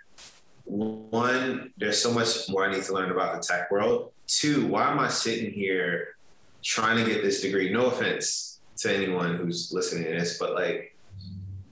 one, 0.65 1.71
there's 1.77 2.01
so 2.01 2.11
much 2.11 2.49
more 2.49 2.65
I 2.65 2.71
need 2.71 2.83
to 2.83 2.93
learn 2.93 3.11
about 3.11 3.41
the 3.41 3.47
tech 3.47 3.71
world. 3.71 4.11
Two, 4.27 4.65
why 4.67 4.91
am 4.91 4.99
I 4.99 5.07
sitting 5.07 5.51
here 5.51 6.15
trying 6.63 7.03
to 7.03 7.09
get 7.09 7.23
this 7.23 7.41
degree? 7.41 7.71
No 7.71 7.87
offense 7.87 8.59
to 8.77 8.93
anyone 8.93 9.35
who's 9.35 9.71
listening 9.71 10.05
to 10.05 10.11
this, 10.11 10.37
but 10.37 10.53
like 10.53 10.95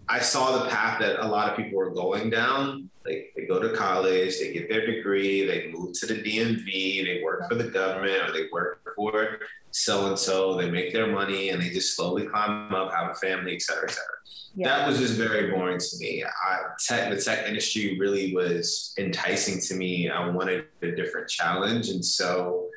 I 0.08 0.20
saw 0.20 0.64
the 0.64 0.70
path 0.70 1.00
that 1.00 1.26
a 1.26 1.28
lot 1.28 1.50
of 1.50 1.58
people 1.58 1.78
were 1.78 1.90
going 1.90 2.30
down. 2.30 2.90
Like 3.06 3.34
they 3.36 3.46
go 3.46 3.60
to 3.60 3.76
college, 3.76 4.40
they 4.40 4.54
get 4.54 4.70
their 4.70 4.86
degree, 4.86 5.46
they 5.46 5.72
move 5.72 5.94
to 6.00 6.06
the 6.06 6.16
DMV, 6.16 7.06
they 7.06 7.22
work 7.24 7.50
for 7.50 7.56
the 7.56 7.66
government 7.66 8.30
or 8.30 8.32
they 8.32 8.48
work 8.52 8.82
for 8.96 9.40
so 9.76 10.06
and 10.06 10.18
so, 10.18 10.56
they 10.56 10.70
make 10.70 10.94
their 10.94 11.08
money 11.08 11.50
and 11.50 11.62
they 11.62 11.70
just 11.70 11.96
slowly 11.96 12.28
climb 12.28 12.74
up, 12.74 12.94
have 12.94 13.12
a 13.12 13.16
family, 13.16 13.56
et 13.56 13.62
cetera, 13.62 13.86
et 13.86 13.92
cetera. 13.92 14.16
Yeah. 14.56 14.68
That 14.70 14.88
was 14.88 15.00
just 15.00 15.16
very 15.16 15.50
boring 15.50 15.80
to 15.80 15.98
me. 15.98 16.24
I, 16.24 16.58
tech, 16.86 17.10
the 17.10 17.20
tech 17.20 17.48
industry 17.48 17.98
really 18.00 18.36
was 18.36 18.94
enticing 19.00 19.60
to 19.62 19.74
me. 19.74 20.10
I 20.10 20.30
wanted 20.30 20.66
a 20.84 20.92
different 20.92 21.28
challenge. 21.28 21.90
And 21.90 22.06
so 22.06 22.68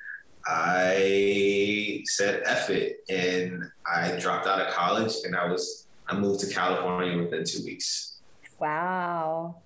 I 0.46 2.02
said, 2.06 2.42
F 2.46 2.70
it. 2.70 3.04
And 3.10 3.62
I 3.86 4.12
dropped 4.18 4.46
out 4.46 4.58
of 4.58 4.72
college 4.72 5.12
and 5.24 5.36
I 5.36 5.46
was, 5.50 5.86
I 6.08 6.18
moved 6.18 6.40
to 6.40 6.46
California 6.52 7.22
within 7.22 7.44
two 7.44 7.62
weeks. 7.62 8.20
Wow. 8.58 9.56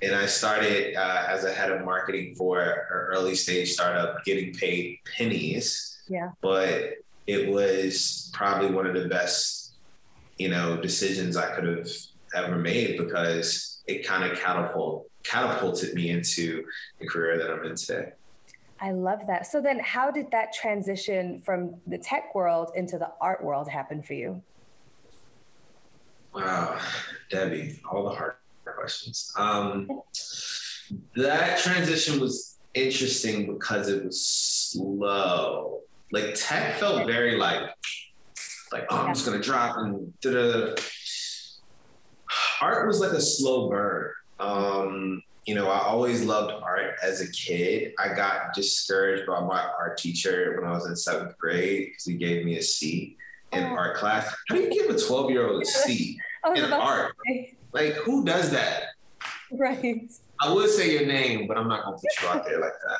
And 0.00 0.16
I 0.16 0.24
started 0.24 0.96
uh, 0.96 1.26
as 1.28 1.44
a 1.44 1.52
head 1.52 1.70
of 1.70 1.84
marketing 1.84 2.34
for 2.34 2.60
an 2.60 2.76
early 2.88 3.34
stage 3.34 3.72
startup, 3.72 4.24
getting 4.24 4.54
paid 4.54 5.00
pennies. 5.18 5.91
Yeah. 6.08 6.30
But 6.40 6.94
it 7.26 7.50
was 7.50 8.30
probably 8.34 8.70
one 8.70 8.86
of 8.86 8.94
the 8.94 9.08
best 9.08 9.62
you 10.42 10.48
know, 10.48 10.76
decisions 10.76 11.36
I 11.36 11.54
could 11.54 11.66
have 11.66 11.88
ever 12.34 12.56
made 12.56 12.98
because 12.98 13.82
it 13.86 14.06
kind 14.06 14.24
of 14.24 14.38
catapult 14.38 15.08
catapulted 15.22 15.94
me 15.94 16.10
into 16.10 16.64
the 16.98 17.06
career 17.06 17.38
that 17.38 17.48
I'm 17.48 17.64
in 17.64 17.76
today. 17.76 18.12
I 18.80 18.90
love 18.90 19.20
that. 19.28 19.46
So 19.46 19.60
then 19.60 19.78
how 19.78 20.10
did 20.10 20.32
that 20.32 20.52
transition 20.52 21.40
from 21.42 21.76
the 21.86 21.96
tech 21.96 22.34
world 22.34 22.72
into 22.74 22.98
the 22.98 23.12
art 23.20 23.44
world 23.44 23.68
happen 23.68 24.02
for 24.02 24.14
you? 24.14 24.42
Wow, 26.34 26.80
Debbie, 27.30 27.80
all 27.88 28.02
the 28.02 28.10
hard 28.10 28.34
questions. 28.64 29.32
Um, 29.36 29.88
that 31.14 31.60
transition 31.60 32.18
was 32.18 32.58
interesting 32.74 33.46
because 33.46 33.88
it 33.88 34.04
was 34.04 34.26
slow. 34.26 35.82
Like 36.12 36.34
tech 36.36 36.76
felt 36.76 37.06
very 37.06 37.36
like 37.36 37.70
like, 38.72 38.86
oh, 38.90 38.98
I'm 38.98 39.14
just 39.14 39.26
gonna 39.26 39.40
drop 39.40 39.76
and 39.78 40.12
da 40.20 40.74
Art 42.60 42.86
was 42.86 43.00
like 43.00 43.12
a 43.12 43.20
slow 43.20 43.68
burn. 43.68 44.12
Um, 44.38 45.22
you 45.46 45.54
know, 45.54 45.68
I 45.68 45.80
always 45.80 46.24
loved 46.24 46.52
art 46.62 46.94
as 47.02 47.20
a 47.20 47.30
kid. 47.32 47.92
I 47.98 48.14
got 48.14 48.54
discouraged 48.54 49.26
by 49.26 49.40
my 49.40 49.60
art 49.60 49.98
teacher 49.98 50.56
when 50.58 50.70
I 50.70 50.72
was 50.72 50.86
in 50.86 50.94
seventh 50.94 51.36
grade 51.38 51.88
because 51.88 52.04
he 52.04 52.14
gave 52.14 52.44
me 52.44 52.58
a 52.58 52.62
C 52.62 53.16
in 53.52 53.64
oh. 53.64 53.76
art 53.76 53.96
class. 53.96 54.32
How 54.48 54.54
do 54.54 54.62
you 54.62 54.70
give 54.70 54.94
a 54.94 54.98
12 54.98 55.30
year 55.30 55.48
old 55.48 55.62
a 55.62 55.66
C 55.66 56.18
in 56.54 56.72
art? 56.72 57.14
Like, 57.72 57.94
who 57.94 58.24
does 58.24 58.50
that? 58.50 58.84
Right. 59.54 60.10
I 60.40 60.50
would 60.50 60.70
say 60.70 60.92
your 60.92 61.04
name, 61.04 61.46
but 61.46 61.58
I'm 61.58 61.68
not 61.68 61.84
gonna 61.84 61.96
put 61.96 62.22
you 62.22 62.28
out 62.28 62.42
there 62.46 62.58
like 62.58 62.72
that. 62.72 62.98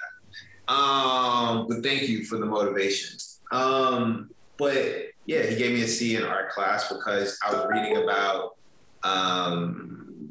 Um, 0.68 1.66
but 1.68 1.82
thank 1.82 2.08
you 2.08 2.24
for 2.24 2.38
the 2.38 2.46
motivation. 2.46 3.18
Um, 3.50 4.30
but 4.56 5.06
yeah, 5.26 5.42
he 5.42 5.56
gave 5.56 5.74
me 5.74 5.82
a 5.82 5.88
C 5.88 6.16
in 6.16 6.24
art 6.24 6.50
class 6.50 6.92
because 6.92 7.38
I 7.46 7.52
was 7.52 7.66
reading 7.68 8.02
about, 8.02 8.56
um, 9.02 10.30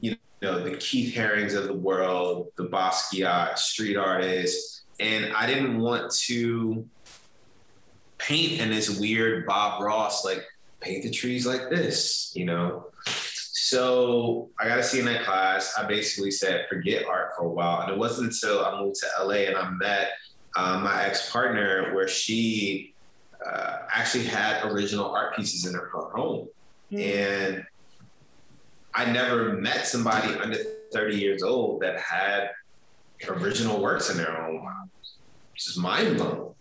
you 0.00 0.16
know, 0.42 0.62
the 0.62 0.76
Keith 0.76 1.14
Harings 1.14 1.54
of 1.54 1.66
the 1.66 1.74
world, 1.74 2.48
the 2.56 2.66
Basquiat, 2.66 3.58
street 3.58 3.96
artists, 3.96 4.84
and 4.98 5.32
I 5.34 5.46
didn't 5.46 5.78
want 5.78 6.12
to 6.26 6.86
paint 8.18 8.60
in 8.60 8.70
this 8.70 8.98
weird 8.98 9.46
Bob 9.46 9.82
Ross 9.82 10.24
like 10.24 10.44
paint 10.80 11.02
the 11.02 11.10
trees 11.10 11.46
like 11.46 11.70
this, 11.70 12.32
you 12.34 12.44
know. 12.44 12.86
So 13.70 14.48
I 14.58 14.66
got 14.66 14.80
a 14.80 14.82
C 14.82 14.98
in 14.98 15.04
that 15.04 15.24
class. 15.24 15.78
I 15.78 15.86
basically 15.86 16.32
said 16.32 16.66
forget 16.68 17.04
art 17.06 17.34
for 17.36 17.44
a 17.44 17.48
while, 17.48 17.82
and 17.82 17.92
it 17.92 17.96
wasn't 17.96 18.32
until 18.32 18.64
I 18.64 18.80
moved 18.80 18.96
to 18.96 19.24
LA 19.24 19.46
and 19.46 19.56
I 19.56 19.70
met 19.70 20.10
um, 20.56 20.82
my 20.82 21.04
ex 21.04 21.30
partner 21.30 21.94
where 21.94 22.08
she 22.08 22.94
uh, 23.46 23.82
actually 23.88 24.24
had 24.24 24.64
original 24.64 25.12
art 25.12 25.36
pieces 25.36 25.66
in 25.66 25.74
her 25.74 25.88
home. 25.88 26.48
Mm. 26.90 27.14
And 27.14 27.66
I 28.92 29.04
never 29.04 29.52
met 29.52 29.86
somebody 29.86 30.34
under 30.34 30.58
30 30.92 31.16
years 31.16 31.44
old 31.44 31.80
that 31.82 32.00
had 32.00 32.50
original 33.28 33.80
works 33.80 34.10
in 34.10 34.16
their 34.16 34.34
home, 34.34 34.66
is 35.56 35.76
mind 35.76 36.16
blowing. 36.16 36.54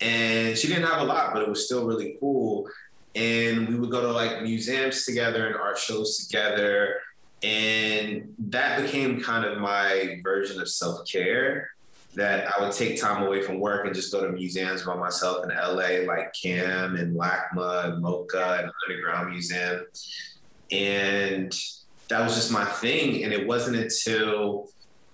And 0.00 0.56
she 0.56 0.68
didn't 0.68 0.86
have 0.86 1.00
a 1.00 1.04
lot, 1.04 1.32
but 1.32 1.42
it 1.42 1.48
was 1.48 1.66
still 1.66 1.84
really 1.86 2.16
cool. 2.20 2.68
And 3.14 3.68
we 3.68 3.74
would 3.76 3.90
go 3.90 4.00
to 4.00 4.12
like 4.12 4.42
museums 4.42 5.04
together 5.04 5.46
and 5.46 5.56
art 5.56 5.78
shows 5.78 6.26
together. 6.26 7.00
And 7.42 8.34
that 8.38 8.80
became 8.80 9.20
kind 9.20 9.44
of 9.44 9.58
my 9.58 10.20
version 10.22 10.60
of 10.60 10.68
self 10.68 11.06
care 11.06 11.70
that 12.14 12.46
I 12.54 12.62
would 12.62 12.72
take 12.72 13.00
time 13.00 13.22
away 13.22 13.40
from 13.42 13.58
work 13.58 13.86
and 13.86 13.94
just 13.94 14.12
go 14.12 14.22
to 14.24 14.32
museums 14.32 14.82
by 14.82 14.94
myself 14.94 15.44
in 15.44 15.50
LA, 15.50 16.04
like 16.06 16.34
CAM 16.34 16.96
and 16.96 17.16
LACMA 17.16 17.86
and 17.86 18.02
MoCA 18.02 18.60
and 18.60 18.70
Underground 18.86 19.30
Museum. 19.30 19.86
And 20.70 21.58
that 22.08 22.20
was 22.20 22.34
just 22.34 22.52
my 22.52 22.66
thing. 22.66 23.24
And 23.24 23.32
it 23.32 23.46
wasn't 23.46 23.76
until 23.76 24.68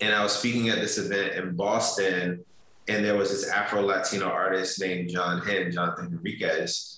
And 0.00 0.14
I 0.14 0.22
was 0.22 0.32
speaking 0.32 0.68
at 0.68 0.76
this 0.76 0.98
event 0.98 1.34
in 1.34 1.56
Boston, 1.56 2.44
and 2.88 3.04
there 3.04 3.16
was 3.16 3.30
this 3.30 3.48
Afro 3.48 3.82
Latino 3.82 4.26
artist 4.26 4.80
named 4.80 5.10
John 5.10 5.40
Henn, 5.40 5.72
Jonathan 5.72 6.10
Henriquez 6.10 6.96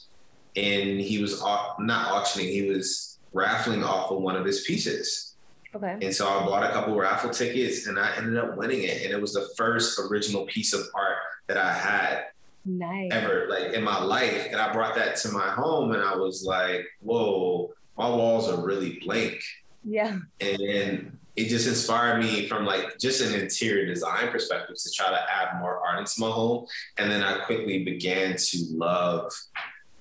and 0.58 1.00
he 1.00 1.20
was 1.20 1.40
not 1.40 2.10
auctioning, 2.10 2.48
he 2.48 2.68
was 2.68 3.18
raffling 3.32 3.84
off 3.84 4.10
of 4.10 4.20
one 4.20 4.36
of 4.36 4.44
his 4.44 4.62
pieces. 4.62 5.36
Okay. 5.74 5.98
And 6.02 6.14
so 6.14 6.26
I 6.26 6.44
bought 6.46 6.64
a 6.64 6.72
couple 6.72 6.96
raffle 6.96 7.30
tickets 7.30 7.86
and 7.86 7.98
I 7.98 8.16
ended 8.16 8.36
up 8.36 8.56
winning 8.56 8.82
it. 8.82 9.04
And 9.04 9.12
it 9.12 9.20
was 9.20 9.34
the 9.34 9.48
first 9.56 9.98
original 9.98 10.46
piece 10.46 10.72
of 10.72 10.80
art 10.94 11.18
that 11.46 11.58
I 11.58 11.72
had 11.72 12.24
nice. 12.64 13.10
ever 13.12 13.46
like 13.48 13.74
in 13.74 13.84
my 13.84 14.02
life. 14.02 14.46
And 14.50 14.56
I 14.56 14.72
brought 14.72 14.94
that 14.94 15.16
to 15.16 15.30
my 15.30 15.50
home 15.50 15.92
and 15.92 16.02
I 16.02 16.16
was 16.16 16.42
like, 16.44 16.86
whoa, 17.00 17.72
my 17.96 18.08
walls 18.08 18.48
are 18.48 18.64
really 18.64 18.98
blank. 19.04 19.40
Yeah. 19.84 20.18
And 20.40 21.17
it 21.38 21.48
just 21.48 21.68
inspired 21.68 22.20
me 22.20 22.48
from 22.48 22.64
like 22.64 22.98
just 22.98 23.20
an 23.20 23.32
interior 23.38 23.86
design 23.86 24.28
perspective 24.28 24.76
to 24.76 24.90
try 24.90 25.08
to 25.08 25.20
add 25.32 25.60
more 25.60 25.80
art 25.86 26.00
into 26.00 26.12
my 26.18 26.28
home. 26.28 26.66
And 26.98 27.08
then 27.10 27.22
I 27.22 27.38
quickly 27.44 27.84
began 27.84 28.36
to 28.36 28.58
love 28.72 29.32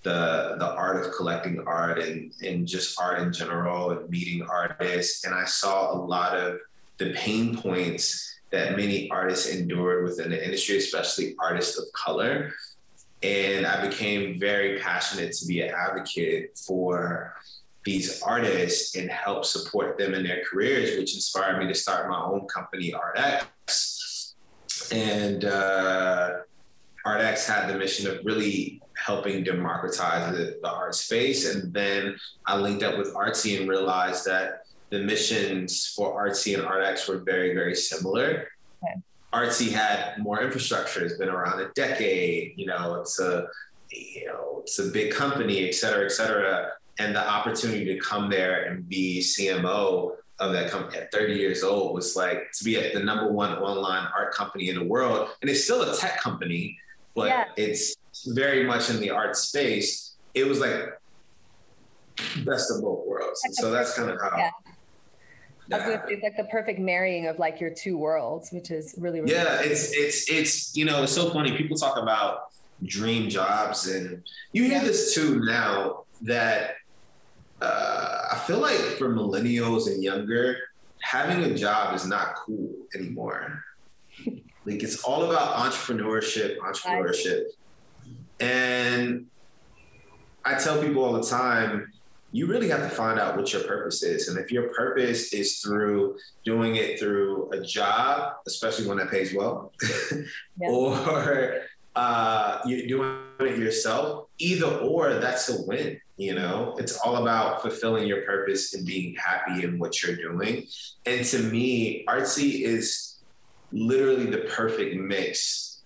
the 0.01 0.55
the 0.57 0.73
art 0.73 1.05
of 1.05 1.11
collecting 1.13 1.63
art 1.67 1.99
and 1.99 2.31
and 2.41 2.67
just 2.67 2.99
art 2.99 3.19
in 3.19 3.31
general 3.31 3.91
and 3.91 4.09
meeting 4.09 4.41
artists 4.43 5.25
and 5.25 5.33
i 5.33 5.43
saw 5.43 5.91
a 5.91 5.97
lot 5.97 6.37
of 6.37 6.59
the 6.97 7.11
pain 7.13 7.57
points 7.57 8.39
that 8.51 8.77
many 8.77 9.09
artists 9.09 9.47
endured 9.47 10.05
within 10.05 10.29
the 10.29 10.45
industry 10.45 10.77
especially 10.77 11.35
artists 11.39 11.77
of 11.77 11.85
color 11.93 12.53
and 13.23 13.65
i 13.65 13.85
became 13.85 14.39
very 14.39 14.79
passionate 14.79 15.33
to 15.33 15.45
be 15.45 15.61
an 15.61 15.73
advocate 15.75 16.57
for 16.57 17.33
these 17.87 18.21
artists 18.21 18.95
and 18.97 19.09
help 19.09 19.41
support 19.45 19.97
them 19.97 20.13
in 20.13 20.21
their 20.27 20.41
careers 20.49 20.97
which 20.97 21.15
inspired 21.15 21.57
me 21.59 21.65
to 21.67 21.77
start 21.83 22.09
my 22.09 22.21
own 22.31 22.41
company 22.47 22.93
artx 22.93 24.33
and 24.91 25.45
uh, 25.45 26.39
artx 27.05 27.47
had 27.47 27.67
the 27.69 27.77
mission 27.77 28.09
of 28.11 28.19
really 28.25 28.81
helping 28.97 29.43
democratize 29.43 30.35
the, 30.35 30.59
the 30.61 30.69
art 30.69 30.95
space. 30.95 31.53
And 31.53 31.73
then 31.73 32.17
I 32.45 32.57
linked 32.57 32.83
up 32.83 32.97
with 32.97 33.13
Artsy 33.13 33.59
and 33.59 33.69
realized 33.69 34.25
that 34.25 34.65
the 34.89 34.99
missions 34.99 35.93
for 35.95 36.21
Artsy 36.21 36.57
and 36.57 36.63
ArtX 36.67 37.07
were 37.07 37.19
very, 37.19 37.53
very 37.53 37.75
similar. 37.75 38.49
Okay. 38.83 38.95
Artsy 39.33 39.71
had 39.71 40.17
more 40.17 40.41
infrastructure. 40.41 41.05
It's 41.05 41.17
been 41.17 41.29
around 41.29 41.59
a 41.59 41.69
decade. 41.75 42.53
You 42.55 42.67
know, 42.67 42.95
it's 43.01 43.19
a 43.19 43.47
you 43.91 44.25
know 44.25 44.61
it's 44.63 44.79
a 44.79 44.87
big 44.87 45.13
company, 45.13 45.67
et 45.67 45.75
cetera, 45.75 46.05
et 46.05 46.11
cetera. 46.11 46.71
And 46.99 47.15
the 47.15 47.27
opportunity 47.27 47.85
to 47.85 47.99
come 47.99 48.29
there 48.29 48.63
and 48.65 48.87
be 48.87 49.21
CMO 49.21 50.15
of 50.39 50.53
that 50.53 50.69
company 50.69 50.97
at 50.97 51.11
30 51.11 51.33
years 51.33 51.63
old 51.63 51.95
was 51.95 52.15
like 52.15 52.51
to 52.53 52.63
be 52.63 52.77
at 52.77 52.93
the 52.93 52.99
number 52.99 53.31
one 53.31 53.57
online 53.57 54.07
art 54.17 54.33
company 54.33 54.69
in 54.69 54.75
the 54.75 54.83
world. 54.83 55.29
And 55.41 55.49
it's 55.49 55.63
still 55.63 55.81
a 55.81 55.95
tech 55.95 56.19
company, 56.19 56.77
but 57.15 57.27
yeah. 57.27 57.45
it's 57.55 57.95
very 58.27 58.63
much 58.63 58.89
in 58.89 58.99
the 58.99 59.09
art 59.09 59.35
space, 59.35 60.15
it 60.33 60.47
was 60.47 60.59
like 60.59 60.99
best 62.45 62.71
of 62.71 62.81
both 62.81 63.05
worlds. 63.05 63.41
And 63.45 63.55
so 63.55 63.71
that's 63.71 63.95
kind 63.95 64.09
of 64.09 64.19
how. 64.21 64.37
Yeah. 64.37 64.51
It's 65.69 66.23
like 66.23 66.37
the 66.37 66.45
perfect 66.45 66.79
marrying 66.79 67.27
of 67.27 67.39
like 67.39 67.59
your 67.59 67.71
two 67.71 67.97
worlds, 67.97 68.51
which 68.51 68.71
is 68.71 68.95
really, 68.97 69.19
really 69.19 69.33
yeah. 69.33 69.59
It's 69.61 69.91
it's 69.91 70.31
it's 70.31 70.77
you 70.77 70.85
know 70.85 71.03
it's 71.03 71.11
so 71.11 71.29
funny. 71.29 71.57
People 71.57 71.75
talk 71.75 71.97
about 71.97 72.53
dream 72.85 73.29
jobs, 73.29 73.85
and 73.87 74.23
you 74.53 74.63
hear 74.63 74.79
this 74.79 75.13
too 75.13 75.41
now 75.41 76.05
that 76.21 76.75
uh, 77.61 78.19
I 78.31 78.37
feel 78.45 78.59
like 78.59 78.77
for 78.97 79.09
millennials 79.09 79.87
and 79.87 80.03
younger, 80.03 80.57
having 81.01 81.43
a 81.43 81.55
job 81.55 81.95
is 81.95 82.05
not 82.05 82.35
cool 82.35 82.69
anymore. 82.95 83.63
like 84.65 84.83
it's 84.83 85.03
all 85.03 85.29
about 85.29 85.55
entrepreneurship, 85.57 86.57
entrepreneurship. 86.57 87.43
And 88.39 89.27
I 90.45 90.55
tell 90.55 90.81
people 90.81 91.03
all 91.03 91.13
the 91.13 91.23
time, 91.27 91.91
you 92.31 92.45
really 92.45 92.69
have 92.69 92.81
to 92.81 92.89
find 92.89 93.19
out 93.19 93.37
what 93.37 93.51
your 93.53 93.63
purpose 93.63 94.03
is. 94.03 94.27
And 94.27 94.37
if 94.37 94.51
your 94.51 94.73
purpose 94.73 95.33
is 95.33 95.59
through 95.59 96.17
doing 96.45 96.75
it 96.75 96.99
through 96.99 97.49
a 97.51 97.61
job, 97.61 98.33
especially 98.45 98.87
one 98.87 98.97
that 98.97 99.09
pays 99.09 99.33
well, 99.33 99.71
yeah. 100.59 100.69
or 100.69 101.61
uh, 101.97 102.59
you're 102.63 102.85
doing 102.85 103.17
it 103.39 103.57
yourself, 103.57 104.27
either 104.37 104.67
or, 104.67 105.15
that's 105.15 105.49
a 105.49 105.63
win. 105.63 105.99
You 106.17 106.35
know, 106.35 106.75
it's 106.77 106.95
all 106.99 107.17
about 107.17 107.63
fulfilling 107.63 108.07
your 108.07 108.21
purpose 108.21 108.75
and 108.75 108.85
being 108.85 109.15
happy 109.15 109.63
in 109.63 109.79
what 109.79 110.03
you're 110.03 110.15
doing. 110.15 110.67
And 111.07 111.25
to 111.25 111.39
me, 111.39 112.05
artsy 112.07 112.61
is 112.61 113.15
literally 113.71 114.27
the 114.27 114.49
perfect 114.55 114.95
mix 114.95 115.81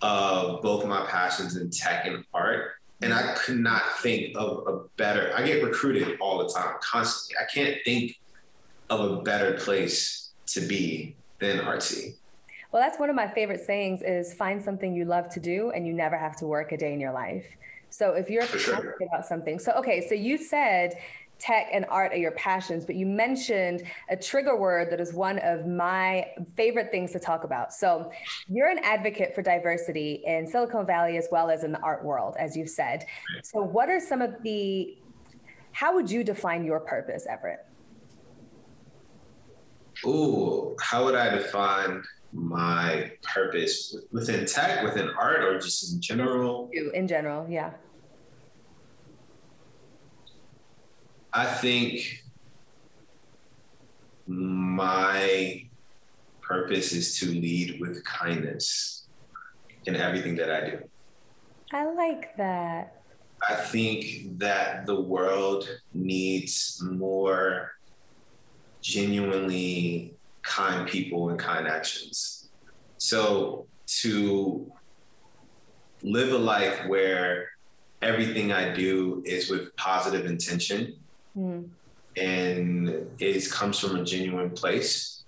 of 0.00 0.62
both 0.62 0.86
my 0.86 1.06
passions 1.06 1.56
in 1.56 1.70
tech 1.70 2.06
and 2.06 2.24
art. 2.32 2.74
And 3.00 3.12
I 3.12 3.34
could 3.34 3.58
not 3.58 3.82
think 3.98 4.36
of 4.36 4.64
a 4.68 4.84
better, 4.96 5.32
I 5.36 5.44
get 5.44 5.64
recruited 5.64 6.18
all 6.20 6.38
the 6.38 6.54
time, 6.54 6.76
constantly. 6.80 7.44
I 7.44 7.52
can't 7.52 7.78
think 7.84 8.16
of 8.90 9.00
a 9.00 9.22
better 9.22 9.54
place 9.54 10.30
to 10.46 10.60
be 10.60 11.16
than 11.40 11.58
artsy. 11.58 12.14
Well, 12.72 12.80
that's 12.80 12.98
one 12.98 13.10
of 13.10 13.16
my 13.16 13.28
favorite 13.28 13.64
sayings 13.66 14.00
is 14.02 14.32
find 14.32 14.62
something 14.62 14.94
you 14.94 15.04
love 15.04 15.28
to 15.30 15.40
do 15.40 15.70
and 15.74 15.86
you 15.86 15.92
never 15.92 16.16
have 16.16 16.36
to 16.36 16.46
work 16.46 16.72
a 16.72 16.76
day 16.78 16.94
in 16.94 17.00
your 17.00 17.12
life. 17.12 17.44
So 17.90 18.14
if 18.14 18.30
you're 18.30 18.46
passionate 18.46 18.94
about 19.06 19.26
something, 19.26 19.58
so 19.58 19.72
okay, 19.72 20.06
so 20.08 20.14
you 20.14 20.38
said 20.38 20.94
tech 21.38 21.66
and 21.70 21.84
art 21.90 22.12
are 22.12 22.16
your 22.16 22.30
passions, 22.30 22.86
but 22.86 22.94
you 22.94 23.04
mentioned 23.04 23.82
a 24.08 24.16
trigger 24.16 24.56
word 24.56 24.90
that 24.90 25.00
is 25.00 25.12
one 25.12 25.38
of 25.40 25.66
my 25.66 26.26
favorite 26.56 26.90
things 26.90 27.12
to 27.12 27.18
talk 27.18 27.44
about. 27.44 27.74
So 27.74 28.10
you're 28.48 28.70
an 28.70 28.78
advocate 28.82 29.34
for 29.34 29.42
diversity 29.42 30.22
in 30.24 30.46
Silicon 30.46 30.86
Valley 30.86 31.18
as 31.18 31.28
well 31.30 31.50
as 31.50 31.64
in 31.64 31.72
the 31.72 31.80
art 31.80 32.02
world, 32.02 32.36
as 32.38 32.56
you've 32.56 32.70
said. 32.70 33.04
So 33.42 33.60
what 33.60 33.90
are 33.90 34.00
some 34.00 34.22
of 34.22 34.42
the 34.42 34.96
how 35.72 35.94
would 35.94 36.10
you 36.10 36.24
define 36.24 36.64
your 36.64 36.80
purpose, 36.80 37.26
Everette? 37.30 37.66
Ooh, 40.06 40.76
how 40.80 41.04
would 41.04 41.14
I 41.14 41.30
define 41.30 42.02
my 42.32 43.12
purpose 43.22 43.96
within 44.10 44.46
tech, 44.46 44.82
within 44.82 45.10
art, 45.10 45.42
or 45.44 45.58
just 45.58 45.92
in 45.92 46.00
general? 46.00 46.70
In 46.72 47.06
general, 47.06 47.46
yeah. 47.48 47.72
I 51.32 51.46
think 51.46 52.24
my 54.26 55.64
purpose 56.40 56.92
is 56.92 57.18
to 57.18 57.26
lead 57.26 57.80
with 57.80 58.04
kindness 58.04 59.06
in 59.86 59.96
everything 59.96 60.36
that 60.36 60.50
I 60.50 60.70
do. 60.70 60.78
I 61.72 61.90
like 61.92 62.36
that. 62.36 63.02
I 63.48 63.54
think 63.54 64.38
that 64.38 64.86
the 64.86 65.00
world 65.00 65.68
needs 65.94 66.80
more 66.84 67.72
genuinely 68.82 70.14
kind 70.42 70.88
people 70.88 71.30
and 71.30 71.38
kind 71.38 71.66
actions. 71.66 72.50
So 72.98 73.66
to 74.00 74.70
live 76.02 76.32
a 76.32 76.38
life 76.38 76.86
where 76.86 77.48
everything 78.00 78.52
I 78.52 78.74
do 78.74 79.22
is 79.24 79.48
with 79.48 79.74
positive 79.76 80.26
intention 80.26 80.96
mm. 81.36 81.68
and 82.16 82.88
it 83.18 83.50
comes 83.50 83.78
from 83.78 83.96
a 83.96 84.04
genuine 84.04 84.50
place. 84.50 85.24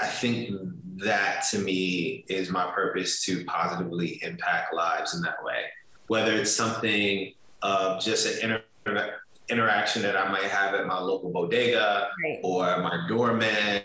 I 0.00 0.06
think 0.06 0.50
that 0.96 1.44
to 1.50 1.58
me 1.58 2.24
is 2.28 2.50
my 2.50 2.70
purpose 2.70 3.22
to 3.24 3.44
positively 3.44 4.18
impact 4.22 4.74
lives 4.74 5.14
in 5.14 5.22
that 5.22 5.42
way. 5.44 5.64
Whether 6.08 6.32
it's 6.32 6.52
something 6.52 7.32
of 7.62 8.02
just 8.02 8.42
an 8.42 8.60
inter- 8.86 9.16
interaction 9.48 10.02
that 10.02 10.16
I 10.16 10.30
might 10.30 10.44
have 10.44 10.74
at 10.74 10.86
my 10.86 10.98
local 10.98 11.30
bodega 11.30 12.08
right. 12.24 12.40
or 12.42 12.78
my 12.82 13.06
doorman 13.08 13.82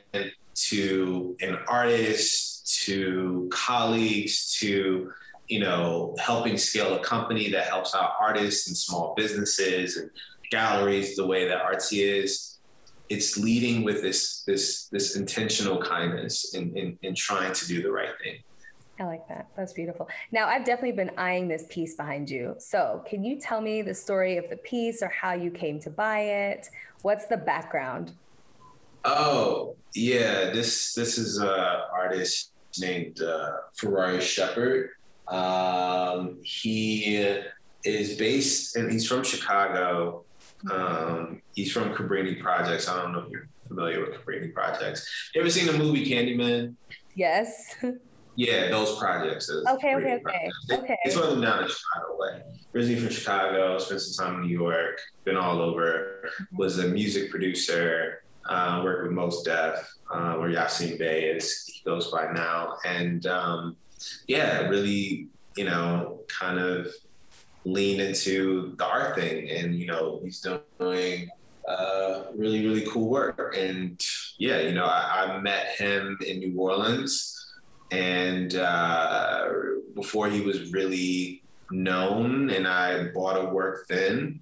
to 0.54 1.36
an 1.41 1.58
artist 1.67 2.82
to 2.84 3.50
colleagues 3.52 4.58
to 4.60 5.12
you 5.47 5.60
know 5.60 6.15
helping 6.19 6.58
scale 6.58 6.95
a 6.95 7.00
company 7.04 7.50
that 7.52 7.67
helps 7.67 7.93
out 7.95 8.13
artists 8.19 8.67
and 8.67 8.78
small 8.78 9.13
businesses 9.15 9.97
and 9.97 10.10
galleries 10.50 11.15
the 11.15 11.26
way 11.26 11.47
that 11.47 11.63
artsy 11.63 12.04
is 12.06 12.60
it's 13.10 13.38
leading 13.38 13.84
with 13.84 14.02
this 14.02 14.43
this 14.43 14.88
this 14.88 15.15
intentional 15.15 15.82
kindness 15.82 16.54
in, 16.54 16.76
in 16.78 16.97
in 17.02 17.13
trying 17.13 17.54
to 17.54 17.67
do 17.67 17.82
the 17.82 17.91
right 17.91 18.13
thing 18.24 18.38
I 19.02 19.06
like 19.06 19.28
that. 19.30 19.48
That's 19.58 19.74
beautiful. 19.74 20.08
Now, 20.32 20.46
I've 20.46 20.64
definitely 20.64 20.92
been 20.92 21.10
eyeing 21.18 21.48
this 21.48 21.66
piece 21.70 21.96
behind 21.96 22.30
you. 22.30 22.56
So, 22.60 23.04
can 23.10 23.24
you 23.24 23.40
tell 23.40 23.60
me 23.60 23.82
the 23.82 23.96
story 23.96 24.38
of 24.38 24.48
the 24.52 24.58
piece 24.58 25.02
or 25.02 25.08
how 25.08 25.34
you 25.34 25.50
came 25.50 25.80
to 25.80 25.90
buy 25.90 26.20
it? 26.20 26.70
What's 27.02 27.26
the 27.26 27.38
background? 27.38 28.12
Oh, 29.04 29.76
yeah. 29.96 30.52
This 30.52 30.94
this 30.94 31.18
is 31.18 31.42
a 31.42 31.88
artist 31.92 32.52
named 32.80 33.22
uh, 33.24 33.54
Ferrari 33.74 34.22
Sheppard. 34.22 34.92
Um, 35.28 36.38
he 36.44 37.40
is 37.84 38.18
based 38.18 38.76
and 38.76 38.92
he's 38.92 39.08
from 39.08 39.24
Chicago. 39.24 40.26
Um, 40.72 41.42
he's 41.56 41.72
from 41.72 41.92
Cabrini 41.96 42.40
Projects. 42.40 42.88
I 42.88 43.02
don't 43.02 43.14
know 43.14 43.22
if 43.22 43.32
you're 43.32 43.48
familiar 43.68 44.02
with 44.02 44.12
Cabrini 44.12 44.54
Projects. 44.54 45.10
You 45.34 45.42
ever 45.42 45.50
seen 45.50 45.66
the 45.66 45.74
movie 45.74 46.06
Candyman? 46.06 46.76
Yes. 47.16 47.78
Yeah, 48.36 48.70
those 48.70 48.98
projects. 48.98 49.50
Okay, 49.50 49.96
okay, 49.96 50.22
okay. 50.26 50.50
okay. 50.72 50.98
It's 51.04 51.15
them 51.15 51.41
down 51.41 51.63
the 51.63 51.70
Chicago 51.70 52.17
way. 52.17 52.41
Originally 52.74 53.02
from 53.02 53.10
Chicago, 53.10 53.78
spent 53.78 54.02
some 54.02 54.26
time 54.26 54.36
in 54.41 54.48
New 54.48 54.58
York, 54.58 55.00
been 55.26 55.36
all 55.36 55.62
over. 55.62 56.30
Was 56.54 56.80
a 56.80 56.88
music 56.88 57.30
producer, 57.30 58.24
uh, 58.48 58.82
worked 58.84 59.04
with 59.04 59.12
Mos 59.12 59.44
Def, 59.44 59.94
uh, 60.10 60.36
where 60.36 60.50
Yasiin 60.50 60.98
Bey 60.98 61.26
is. 61.26 61.65
He 61.67 61.82
goes 61.84 62.10
by 62.10 62.32
now, 62.32 62.78
and 62.86 63.26
um, 63.26 63.76
yeah, 64.28 64.62
really, 64.70 65.28
you 65.58 65.65
know, 65.65 66.22
kind 66.28 66.58
of 66.58 66.88
lean 67.65 68.00
into 68.00 68.74
the 68.78 68.86
art 68.86 69.15
thing, 69.15 69.50
and 69.50 69.76
you 69.76 69.88
know, 69.88 70.22
he's 70.24 70.39
doing 70.39 71.30
uh, 71.67 72.24
really, 72.34 72.65
really 72.65 72.86
cool 72.88 73.10
work. 73.10 73.56
And 73.58 74.02
yeah, 74.38 74.62
you 74.62 74.72
know, 74.72 74.86
I, 74.86 75.26
I 75.26 75.41
met 75.41 75.76
him 75.78 76.17
in 76.26 76.39
New 76.39 76.58
Orleans 76.58 77.41
and 77.92 78.56
uh, 78.56 79.50
before 79.94 80.30
he 80.30 80.42
was 80.42 80.72
really 80.72 81.44
known, 81.70 82.50
and 82.50 82.68
I 82.68 83.10
bought 83.10 83.44
a 83.44 83.50
work 83.50 83.88
then, 83.88 84.40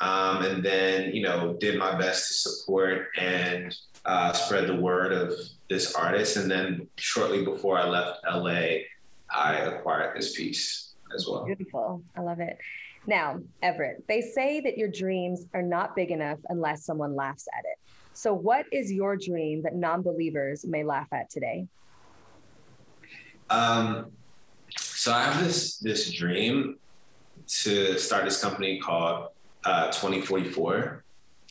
um, 0.00 0.42
and 0.44 0.64
then 0.64 1.14
you 1.14 1.22
know 1.22 1.56
did 1.58 1.78
my 1.78 1.96
best 1.96 2.28
to 2.28 2.34
support 2.34 3.08
and 3.18 3.74
uh, 4.04 4.32
spread 4.32 4.66
the 4.66 4.76
word 4.76 5.12
of 5.12 5.32
this 5.68 5.94
artist, 5.94 6.36
and 6.36 6.50
then 6.50 6.86
shortly 6.96 7.44
before 7.44 7.78
I 7.78 7.88
left 7.88 8.20
LA, 8.30 8.84
I 9.34 9.54
acquired 9.54 10.16
this 10.16 10.36
piece 10.36 10.94
as 11.14 11.26
well. 11.26 11.44
Beautiful, 11.44 12.02
I 12.16 12.20
love 12.20 12.40
it. 12.40 12.58
Now, 13.06 13.40
Everette, 13.62 14.06
they 14.08 14.20
say 14.20 14.60
that 14.60 14.76
your 14.76 14.88
dreams 14.88 15.46
are 15.54 15.62
not 15.62 15.96
big 15.96 16.10
enough 16.10 16.38
unless 16.50 16.84
someone 16.84 17.16
laughs 17.16 17.48
at 17.56 17.64
it. 17.64 17.78
So, 18.12 18.34
what 18.34 18.66
is 18.72 18.92
your 18.92 19.16
dream 19.16 19.62
that 19.62 19.74
non 19.74 20.02
believers 20.02 20.66
may 20.66 20.84
laugh 20.84 21.08
at 21.12 21.30
today? 21.30 21.66
Um, 23.50 24.12
so 24.76 25.12
I 25.12 25.22
have 25.24 25.42
this 25.42 25.78
this 25.78 26.12
dream 26.12 26.76
to 27.62 27.98
start 27.98 28.24
this 28.24 28.40
company 28.40 28.78
called 28.78 29.28
uh, 29.64 29.86
2044 29.86 31.04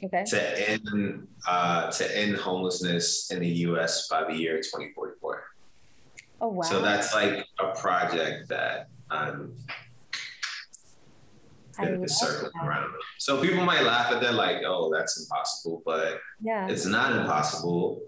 okay. 0.04 0.24
to 0.26 0.70
end 0.70 1.28
uh, 1.48 1.92
to 1.92 2.18
end 2.18 2.38
homelessness 2.38 3.32
in 3.32 3.40
the 3.40 3.50
U.S. 3.70 4.08
by 4.08 4.24
the 4.24 4.34
year 4.34 4.58
2044. 4.58 5.44
Oh 6.42 6.48
wow! 6.48 6.62
So 6.62 6.82
that's 6.82 7.14
like 7.14 7.46
a 7.60 7.76
project 7.76 8.48
that 8.48 8.88
I'm 9.12 9.54
circling 12.08 12.52
around. 12.64 12.94
So 13.18 13.42
people 13.42 13.66
might 13.66 13.84
laugh 13.84 14.12
at 14.12 14.22
that, 14.22 14.36
like, 14.36 14.64
"Oh, 14.66 14.92
that's 14.92 15.20
impossible," 15.20 15.82
but 15.86 16.20
yeah, 16.40 16.68
it's 16.70 16.86
not 16.86 17.16
impossible. 17.16 18.02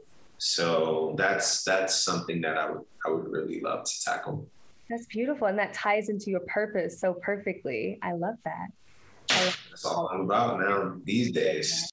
So 0.44 1.14
that's 1.20 1.64
that's 1.64 2.04
something 2.04 2.42
that 2.42 2.58
I 2.58 2.72
would 2.72 2.82
I 3.06 3.12
would 3.12 3.32
really 3.32 3.62
love 3.62 3.84
to 3.84 4.02
tackle. 4.04 4.48
That's 4.90 5.06
beautiful, 5.06 5.46
and 5.46 5.60
that 5.60 5.72
ties 5.72 6.10
into 6.10 6.32
your 6.32 6.40
purpose 6.48 7.00
so 7.00 7.14
perfectly. 7.14 8.00
I 8.02 8.14
love 8.14 8.38
that. 8.44 8.70
I 9.30 9.46
love 9.46 9.60
that's 9.70 9.86
all 9.86 10.10
I'm 10.12 10.22
about 10.22 10.60
now 10.60 10.98
these 11.04 11.32
days. 11.32 11.88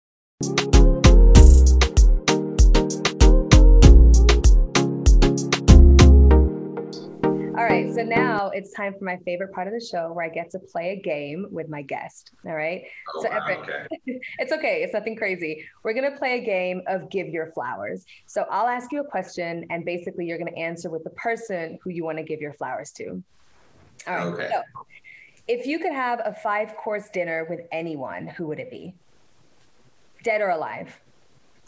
Right, 7.84 7.94
so 7.94 8.02
now 8.02 8.50
it's 8.50 8.72
time 8.72 8.94
for 8.98 9.04
my 9.04 9.18
favorite 9.24 9.52
part 9.52 9.68
of 9.68 9.72
the 9.72 9.84
show 9.84 10.12
where 10.12 10.24
I 10.24 10.28
get 10.28 10.50
to 10.50 10.58
play 10.58 10.90
a 10.90 11.00
game 11.00 11.46
with 11.50 11.68
my 11.68 11.82
guest. 11.82 12.32
All 12.46 12.54
right. 12.54 12.82
Oh, 13.14 13.22
so 13.22 13.28
wow, 13.30 13.40
Everette, 13.40 13.58
okay. 13.58 13.86
it's 14.38 14.52
okay. 14.52 14.82
It's 14.82 14.92
nothing 14.92 15.16
crazy. 15.16 15.64
We're 15.84 15.94
gonna 15.94 16.16
play 16.16 16.38
a 16.38 16.44
game 16.44 16.82
of 16.86 17.10
give 17.10 17.28
your 17.28 17.52
flowers. 17.52 18.04
So 18.26 18.46
I'll 18.50 18.66
ask 18.66 18.90
you 18.92 19.00
a 19.00 19.04
question, 19.04 19.66
and 19.70 19.84
basically 19.84 20.26
you're 20.26 20.38
gonna 20.38 20.58
answer 20.58 20.90
with 20.90 21.04
the 21.04 21.10
person 21.10 21.78
who 21.84 21.90
you 21.90 22.04
want 22.04 22.18
to 22.18 22.24
give 22.24 22.40
your 22.40 22.54
flowers 22.54 22.90
to. 22.92 23.22
All 24.06 24.16
right. 24.16 24.26
Okay. 24.26 24.48
So 24.50 24.62
if 25.46 25.66
you 25.66 25.78
could 25.78 25.92
have 25.92 26.20
a 26.24 26.34
five-course 26.34 27.10
dinner 27.12 27.46
with 27.48 27.60
anyone, 27.72 28.26
who 28.26 28.48
would 28.48 28.58
it 28.58 28.70
be? 28.70 28.94
Dead 30.24 30.40
or 30.40 30.50
alive? 30.50 31.00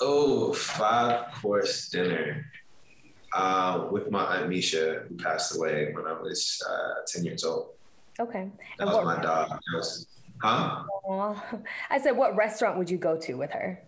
Oh, 0.01 0.53
five 0.53 1.33
course 1.35 1.89
dinner 1.89 2.47
uh, 3.35 3.89
with 3.91 4.11
my 4.11 4.37
aunt 4.37 4.49
Misha, 4.49 5.05
who 5.09 5.17
passed 5.17 5.57
away 5.57 5.93
when 5.93 6.07
I 6.07 6.13
was 6.13 6.63
uh, 6.69 7.03
10 7.07 7.25
years 7.25 7.45
old. 7.45 7.71
Okay. 8.19 8.51
That 8.79 8.87
was 8.87 9.05
my 9.05 9.23
dog. 9.23 9.59
Was, 9.75 10.07
huh? 10.43 10.85
Aw. 11.09 11.45
I 11.91 12.01
said, 12.01 12.17
what 12.17 12.37
restaurant 12.37 12.79
would 12.79 12.91
you 12.91 12.99
go 12.99 13.17
to 13.19 13.35
with 13.35 13.51
her? 13.53 13.83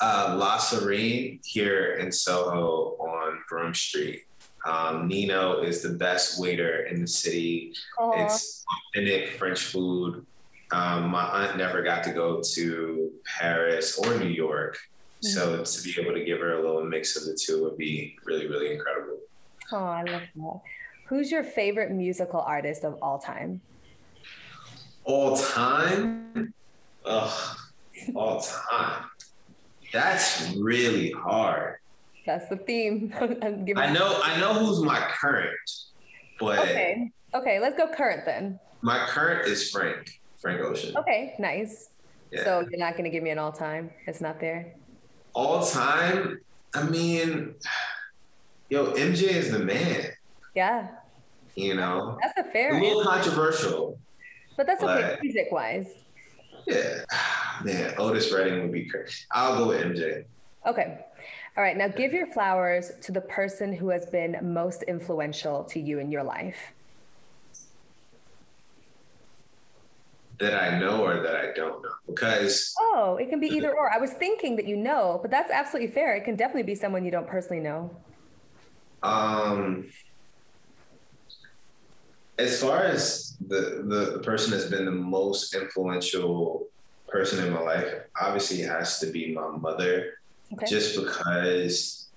Uh, 0.00 0.36
La 0.38 0.58
Sirene 0.58 1.40
here 1.44 1.94
in 1.94 2.10
Soho 2.10 2.96
on 2.98 3.40
Broome 3.48 3.74
Street. 3.74 4.24
Um, 4.64 5.08
Nino 5.08 5.60
is 5.62 5.82
the 5.82 5.90
best 5.90 6.40
waiter 6.40 6.86
in 6.86 7.00
the 7.00 7.06
city. 7.06 7.74
Aw. 7.98 8.24
It's 8.24 8.64
authentic 8.94 9.30
French 9.30 9.60
food. 9.60 10.24
Um, 10.70 11.10
my 11.10 11.24
aunt 11.24 11.58
never 11.58 11.82
got 11.82 12.02
to 12.04 12.12
go 12.12 12.40
to 12.54 13.10
Paris 13.26 13.98
or 13.98 14.16
New 14.18 14.30
York. 14.30 14.78
So 15.22 15.52
mm-hmm. 15.52 15.62
to 15.62 15.82
be 15.82 16.00
able 16.00 16.18
to 16.18 16.24
give 16.24 16.40
her 16.40 16.58
a 16.58 16.62
little 16.62 16.84
mix 16.84 17.16
of 17.16 17.24
the 17.24 17.34
two 17.34 17.62
would 17.62 17.78
be 17.78 18.16
really, 18.24 18.48
really 18.48 18.74
incredible. 18.74 19.18
Oh, 19.70 19.84
I 19.84 20.02
love 20.02 20.22
that. 20.34 20.60
Who's 21.06 21.30
your 21.30 21.44
favorite 21.44 21.92
musical 21.92 22.40
artist 22.40 22.84
of 22.84 22.98
all 23.00 23.18
time? 23.18 23.60
All 25.04 25.36
time? 25.36 26.52
Ugh, 27.04 27.56
all 28.14 28.40
time. 28.40 29.04
That's 29.92 30.52
really 30.56 31.12
hard. 31.12 31.76
That's 32.26 32.48
the 32.48 32.56
theme. 32.56 33.12
I 33.76 33.92
know 33.92 34.20
I 34.22 34.40
know 34.40 34.54
who's 34.54 34.80
my 34.80 34.98
current, 35.20 35.70
but 36.40 36.58
Okay. 36.60 37.10
Okay, 37.34 37.60
let's 37.60 37.76
go 37.76 37.88
current 37.88 38.24
then. 38.26 38.58
my 38.82 39.06
current 39.06 39.46
is 39.46 39.70
Frank, 39.70 40.20
Frank 40.38 40.60
Ocean. 40.60 40.96
Okay, 40.96 41.34
nice. 41.38 41.90
Yeah. 42.30 42.44
So 42.44 42.66
you're 42.70 42.78
not 42.78 42.96
gonna 42.96 43.10
give 43.10 43.22
me 43.22 43.30
an 43.30 43.38
all 43.38 43.52
time. 43.52 43.90
It's 44.06 44.20
not 44.20 44.40
there. 44.40 44.74
All 45.34 45.64
time, 45.64 46.40
I 46.74 46.82
mean, 46.84 47.54
yo, 48.68 48.92
MJ 48.92 49.22
is 49.22 49.50
the 49.50 49.58
man, 49.58 50.06
Yeah, 50.54 50.88
you 51.54 51.74
know? 51.74 52.18
that's 52.22 52.38
a 52.38 52.50
fair. 52.50 52.76
A 52.76 52.80
little 52.80 53.02
controversial. 53.04 53.98
But 54.56 54.66
that's 54.66 54.82
okay 54.82 55.18
music 55.22 55.48
wise. 55.50 55.88
Yeah. 56.66 57.04
Man, 57.64 57.94
Otis 57.98 58.32
Redding 58.32 58.60
would 58.62 58.72
be 58.72 58.86
crazy. 58.86 59.24
I'll 59.30 59.56
go 59.58 59.68
with 59.68 59.82
MJ. 59.82 60.24
Okay. 60.66 60.98
All 61.56 61.62
right, 61.62 61.76
now 61.76 61.88
give 61.88 62.12
your 62.12 62.26
flowers 62.26 62.92
to 63.02 63.12
the 63.12 63.20
person 63.20 63.72
who 63.72 63.90
has 63.90 64.06
been 64.06 64.38
most 64.42 64.82
influential 64.84 65.64
to 65.64 65.78
you 65.80 65.98
in 65.98 66.10
your 66.10 66.22
life. 66.22 66.56
That 70.42 70.54
I 70.66 70.78
know 70.80 70.96
or 71.06 71.14
that 71.22 71.36
I 71.36 71.46
don't 71.54 71.78
know. 71.84 71.94
Because 72.10 72.74
Oh, 72.80 73.16
it 73.22 73.26
can 73.30 73.38
be 73.38 73.46
either 73.56 73.72
or. 73.78 73.86
I 73.94 73.98
was 73.98 74.10
thinking 74.24 74.56
that 74.56 74.66
you 74.66 74.76
know, 74.76 75.18
but 75.22 75.30
that's 75.30 75.50
absolutely 75.52 75.92
fair. 75.98 76.16
It 76.16 76.24
can 76.24 76.34
definitely 76.36 76.64
be 76.72 76.74
someone 76.74 77.04
you 77.04 77.12
don't 77.16 77.28
personally 77.36 77.62
know. 77.68 77.80
um 79.02 79.62
as 82.38 82.60
far 82.62 82.78
as 82.94 83.36
the, 83.52 83.62
the 83.92 84.00
the 84.16 84.22
person 84.30 84.50
that's 84.52 84.70
been 84.74 84.84
the 84.84 84.90
most 85.18 85.54
influential 85.54 86.66
person 87.14 87.36
in 87.44 87.52
my 87.52 87.60
life, 87.60 87.90
obviously 88.20 88.62
it 88.62 88.68
has 88.78 88.98
to 89.00 89.06
be 89.16 89.22
my 89.40 89.48
mother. 89.66 89.92
Okay. 90.54 90.66
just 90.66 90.96
because 91.00 92.10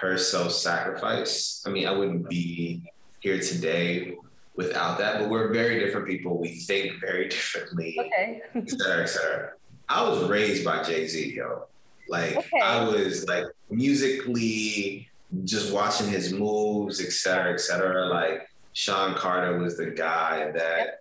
her 0.00 0.16
self-sacrifice 0.16 1.62
i 1.66 1.68
mean 1.74 1.86
i 1.86 1.92
wouldn't 1.98 2.26
be 2.26 2.80
here 3.20 3.38
today 3.38 4.16
without 4.56 4.98
that 4.98 5.18
but 5.18 5.28
we're 5.30 5.52
very 5.52 5.78
different 5.80 6.06
people 6.06 6.38
we 6.38 6.56
think 6.60 6.92
very 7.00 7.28
differently 7.34 7.96
okay. 7.98 8.40
et 8.54 8.70
cetera 8.70 9.02
et 9.02 9.06
cetera 9.06 9.50
i 9.88 10.02
was 10.08 10.28
raised 10.28 10.64
by 10.64 10.82
jay-z 10.82 11.34
yo 11.34 11.66
like 12.08 12.36
Okay. 12.36 12.60
i 12.62 12.84
was 12.84 13.26
like 13.28 13.44
musically 13.70 15.08
just 15.44 15.72
watching 15.72 16.08
his 16.08 16.32
moves 16.32 17.00
et 17.00 17.12
cetera 17.12 17.52
et 17.52 17.60
cetera 17.60 18.06
like 18.06 18.46
sean 18.74 19.14
carter 19.14 19.58
was 19.58 19.76
the 19.76 19.86
guy 19.86 20.50
that 20.52 20.98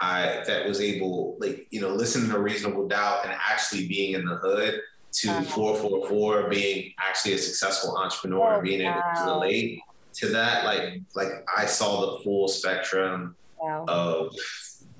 I 0.00 0.44
that 0.46 0.64
was 0.68 0.80
able, 0.80 1.36
like, 1.40 1.66
you 1.70 1.80
know, 1.80 1.88
listening 1.88 2.30
to 2.30 2.38
Reasonable 2.38 2.86
Doubt 2.86 3.24
and 3.24 3.32
actually 3.34 3.88
being 3.88 4.12
in 4.14 4.24
the 4.24 4.36
hood 4.36 4.80
to 5.14 5.28
Uh-huh. 5.28 5.42
444 5.42 6.48
being 6.48 6.92
actually 7.00 7.32
a 7.34 7.38
successful 7.38 7.96
entrepreneur 7.96 8.58
Oh, 8.58 8.62
being 8.62 8.80
able 8.82 8.92
to 8.94 9.22
wow. 9.26 9.40
relate 9.40 9.80
to 10.18 10.28
that. 10.28 10.64
Like, 10.64 11.00
like 11.14 11.46
I 11.56 11.66
saw 11.66 12.16
the 12.16 12.22
full 12.24 12.48
spectrum 12.48 13.34
Wow. 13.60 13.84
of 13.88 14.34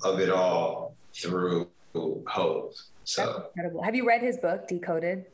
of 0.05 0.19
it 0.21 0.31
all 0.31 0.95
through 1.15 1.69
Hope. 2.27 2.71
That's 2.71 2.91
So 3.05 3.47
incredible. 3.55 3.83
Have 3.83 3.95
you 3.95 4.07
read 4.07 4.21
his 4.21 4.37
book, 4.37 4.67
Decoded? 4.69 5.25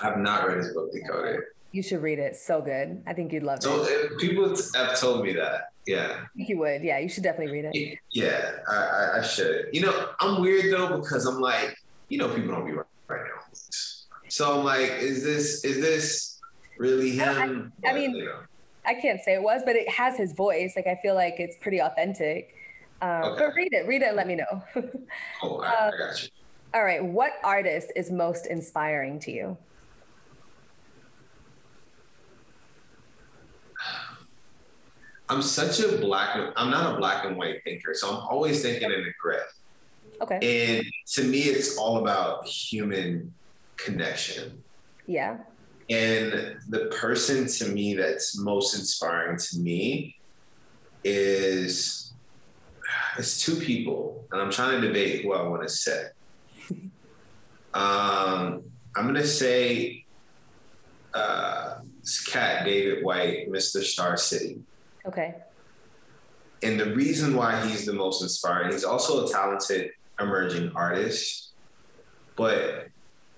I've 0.00 0.18
not 0.18 0.46
read 0.46 0.58
his 0.58 0.72
book 0.72 0.92
Decoded. 0.92 1.40
You 1.72 1.82
should 1.82 2.02
read 2.02 2.18
it. 2.18 2.36
So 2.36 2.60
good. 2.60 3.02
I 3.06 3.12
think 3.14 3.32
you'd 3.32 3.42
love 3.42 3.62
So 3.62 3.84
it. 3.84 4.18
people 4.18 4.48
have 4.74 4.98
told 4.98 5.24
me 5.24 5.32
that. 5.34 5.72
Yeah. 5.86 6.20
Think 6.36 6.48
you 6.50 6.58
would. 6.58 6.82
Yeah, 6.82 6.98
you 6.98 7.08
should 7.08 7.22
definitely 7.24 7.52
read 7.52 7.70
it. 7.72 7.98
Yeah, 8.12 8.52
I, 8.68 8.74
I, 8.76 9.18
I 9.18 9.22
should. 9.22 9.68
You 9.72 9.80
know, 9.82 10.08
I'm 10.20 10.40
weird 10.40 10.72
though 10.72 10.98
because 11.00 11.26
I'm 11.26 11.40
like, 11.40 11.76
you 12.08 12.18
know, 12.18 12.28
people 12.32 12.52
don't 12.52 12.66
be 12.66 12.72
right, 12.72 12.86
right 13.08 13.22
now. 13.24 13.58
So 14.28 14.58
I'm 14.58 14.64
like, 14.64 14.90
is 15.00 15.24
this 15.24 15.64
is 15.64 15.80
this 15.80 16.31
really 16.78 17.10
him? 17.10 17.72
I 17.84 17.88
But, 17.90 17.94
mean- 17.94 18.14
you 18.16 18.24
know, 18.26 18.38
I 18.84 18.94
can't 18.94 19.20
say 19.22 19.34
it 19.34 19.42
was, 19.42 19.62
but 19.64 19.76
it 19.76 19.88
has 19.88 20.16
his 20.16 20.32
voice. 20.32 20.74
Like 20.74 20.86
I 20.88 20.98
feel 21.02 21.14
like 21.14 21.36
it's 21.38 21.56
pretty 21.56 21.80
authentic. 21.80 22.56
Um, 23.00 23.22
Okay. 23.24 23.44
But 23.46 23.54
read 23.54 23.72
it. 23.72 23.86
Read 23.86 24.02
it 24.02 24.08
and 24.08 24.16
let 24.16 24.26
me 24.26 24.34
know. 24.36 24.62
oh, 25.42 25.60
I, 25.60 25.68
uh, 25.68 25.90
I 25.94 25.98
got 25.98 26.22
you. 26.22 26.28
All 26.74 26.82
right. 26.84 27.04
What 27.04 27.32
artist 27.44 27.92
is 27.96 28.10
most 28.10 28.46
inspiring 28.46 29.18
to 29.20 29.30
you? 29.30 29.56
I'm 35.28 35.42
such 35.42 35.80
a 35.80 35.96
black. 35.98 36.36
I'm 36.56 36.70
not 36.70 36.94
a 36.94 36.98
black 36.98 37.24
and 37.24 37.36
white 37.36 37.62
thinker, 37.64 37.94
so 37.94 38.10
I'm 38.10 38.16
always 38.28 38.62
thinking 38.62 38.90
in 38.90 39.02
the 39.02 39.12
gray. 39.20 39.38
Okay. 40.20 40.76
And 40.78 40.86
to 41.14 41.24
me, 41.24 41.40
it's 41.40 41.78
all 41.78 41.98
about 41.98 42.46
human 42.46 43.32
connection. 43.76 44.62
Yeah. 45.06 45.38
And 45.90 46.56
the 46.68 46.86
person 46.98 47.46
to 47.46 47.68
me 47.72 47.94
that's 47.94 48.38
most 48.38 48.78
inspiring 48.78 49.38
to 49.38 49.58
me 49.58 50.16
is 51.04 52.12
it's 53.18 53.42
two 53.42 53.56
people, 53.56 54.24
and 54.32 54.40
I'm 54.40 54.50
trying 54.50 54.80
to 54.80 54.86
debate 54.86 55.22
who 55.22 55.32
I 55.32 55.42
want 55.42 55.62
to 55.62 55.68
say. 55.68 56.06
um, 57.74 58.62
I'm 58.94 59.06
gonna 59.06 59.24
say 59.24 60.04
uh, 61.14 61.78
cat 62.26 62.64
David 62.64 63.04
White, 63.04 63.50
Mr. 63.50 63.82
Star 63.82 64.16
City. 64.16 64.60
Okay. 65.06 65.34
And 66.62 66.78
the 66.78 66.94
reason 66.94 67.34
why 67.34 67.66
he's 67.66 67.84
the 67.84 67.92
most 67.92 68.22
inspiring, 68.22 68.72
he's 68.72 68.84
also 68.84 69.26
a 69.26 69.30
talented 69.30 69.90
emerging 70.20 70.72
artist. 70.74 71.50
But 72.36 72.88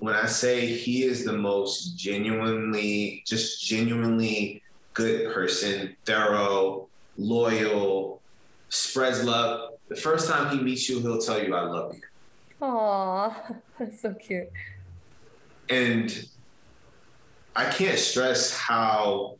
when 0.04 0.14
I 0.14 0.26
say 0.26 0.66
he 0.66 1.04
is 1.04 1.24
the 1.24 1.32
most 1.32 1.96
genuinely, 1.96 3.22
just 3.26 3.64
genuinely 3.64 4.62
good 4.92 5.32
person, 5.32 5.96
thorough, 6.04 6.88
loyal, 7.16 8.20
spreads 8.68 9.24
love. 9.24 9.72
The 9.88 9.96
first 9.96 10.28
time 10.28 10.54
he 10.54 10.62
meets 10.62 10.90
you, 10.90 11.00
he'll 11.00 11.22
tell 11.22 11.42
you, 11.42 11.54
I 11.54 11.62
love 11.62 11.94
you. 11.94 12.02
Aw, 12.60 13.44
that's 13.78 14.02
so 14.02 14.12
cute. 14.12 14.50
And 15.70 16.28
I 17.56 17.64
can't 17.70 17.98
stress 17.98 18.54
how 18.54 19.38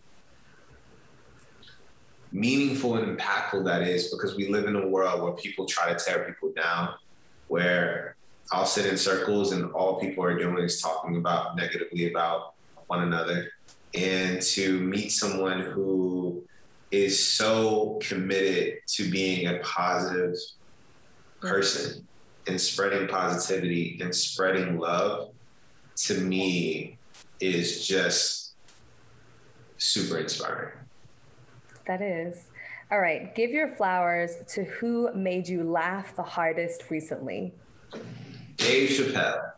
meaningful 2.32 2.96
and 2.96 3.18
impactful 3.18 3.66
that 3.66 3.82
is 3.82 4.10
because 4.10 4.34
we 4.34 4.48
live 4.48 4.64
in 4.64 4.76
a 4.76 4.88
world 4.88 5.22
where 5.22 5.32
people 5.32 5.66
try 5.66 5.92
to 5.92 6.02
tear 6.02 6.24
people 6.24 6.52
down, 6.56 6.94
where 7.48 8.13
I'll 8.52 8.66
sit 8.66 8.86
in 8.86 8.96
circles 8.96 9.52
and 9.52 9.72
all 9.72 10.00
people 10.00 10.24
are 10.24 10.38
doing 10.38 10.62
is 10.62 10.80
talking 10.80 11.16
about 11.16 11.56
negatively 11.56 12.10
about 12.10 12.54
one 12.86 13.02
another. 13.02 13.50
And 13.94 14.42
to 14.42 14.80
meet 14.80 15.10
someone 15.10 15.60
who 15.60 16.44
is 16.90 17.24
so 17.24 17.98
committed 18.02 18.78
to 18.86 19.10
being 19.10 19.48
a 19.48 19.58
positive 19.60 20.36
person 21.40 22.06
and 22.46 22.60
spreading 22.60 23.08
positivity 23.08 23.98
and 24.00 24.14
spreading 24.14 24.78
love 24.78 25.30
to 25.96 26.20
me 26.20 26.98
is 27.40 27.86
just 27.86 28.54
super 29.78 30.18
inspiring. 30.18 30.72
That 31.86 32.02
is. 32.02 32.44
All 32.90 33.00
right. 33.00 33.34
Give 33.34 33.50
your 33.50 33.74
flowers 33.76 34.36
to 34.54 34.64
who 34.64 35.12
made 35.14 35.48
you 35.48 35.64
laugh 35.64 36.14
the 36.16 36.22
hardest 36.22 36.90
recently. 36.90 37.52
Dave 38.64 38.90
Chappelle. 38.90 39.52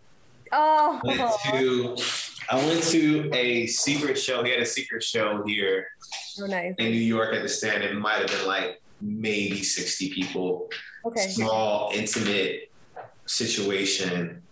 Oh. 0.53 1.01
Went 1.05 1.19
to, 1.51 1.97
I 2.51 2.57
went 2.57 2.83
to 2.85 3.31
a 3.33 3.66
secret 3.66 4.19
show. 4.19 4.42
He 4.45 4.51
had 4.51 4.61
a 4.61 4.66
secret 4.66 5.03
show 5.03 5.42
here 5.45 5.88
oh, 6.40 6.47
nice. 6.47 6.75
in 6.79 6.90
New 6.90 6.99
York 6.99 7.35
at 7.35 7.42
the 7.42 7.49
stand. 7.49 7.83
It 7.83 7.95
might 7.95 8.19
have 8.19 8.29
been 8.29 8.47
like 8.47 8.81
maybe 9.01 9.62
60 9.62 10.11
people. 10.11 10.69
Okay. 11.05 11.29
Small, 11.29 11.90
intimate 11.95 12.71
situation. 13.27 14.42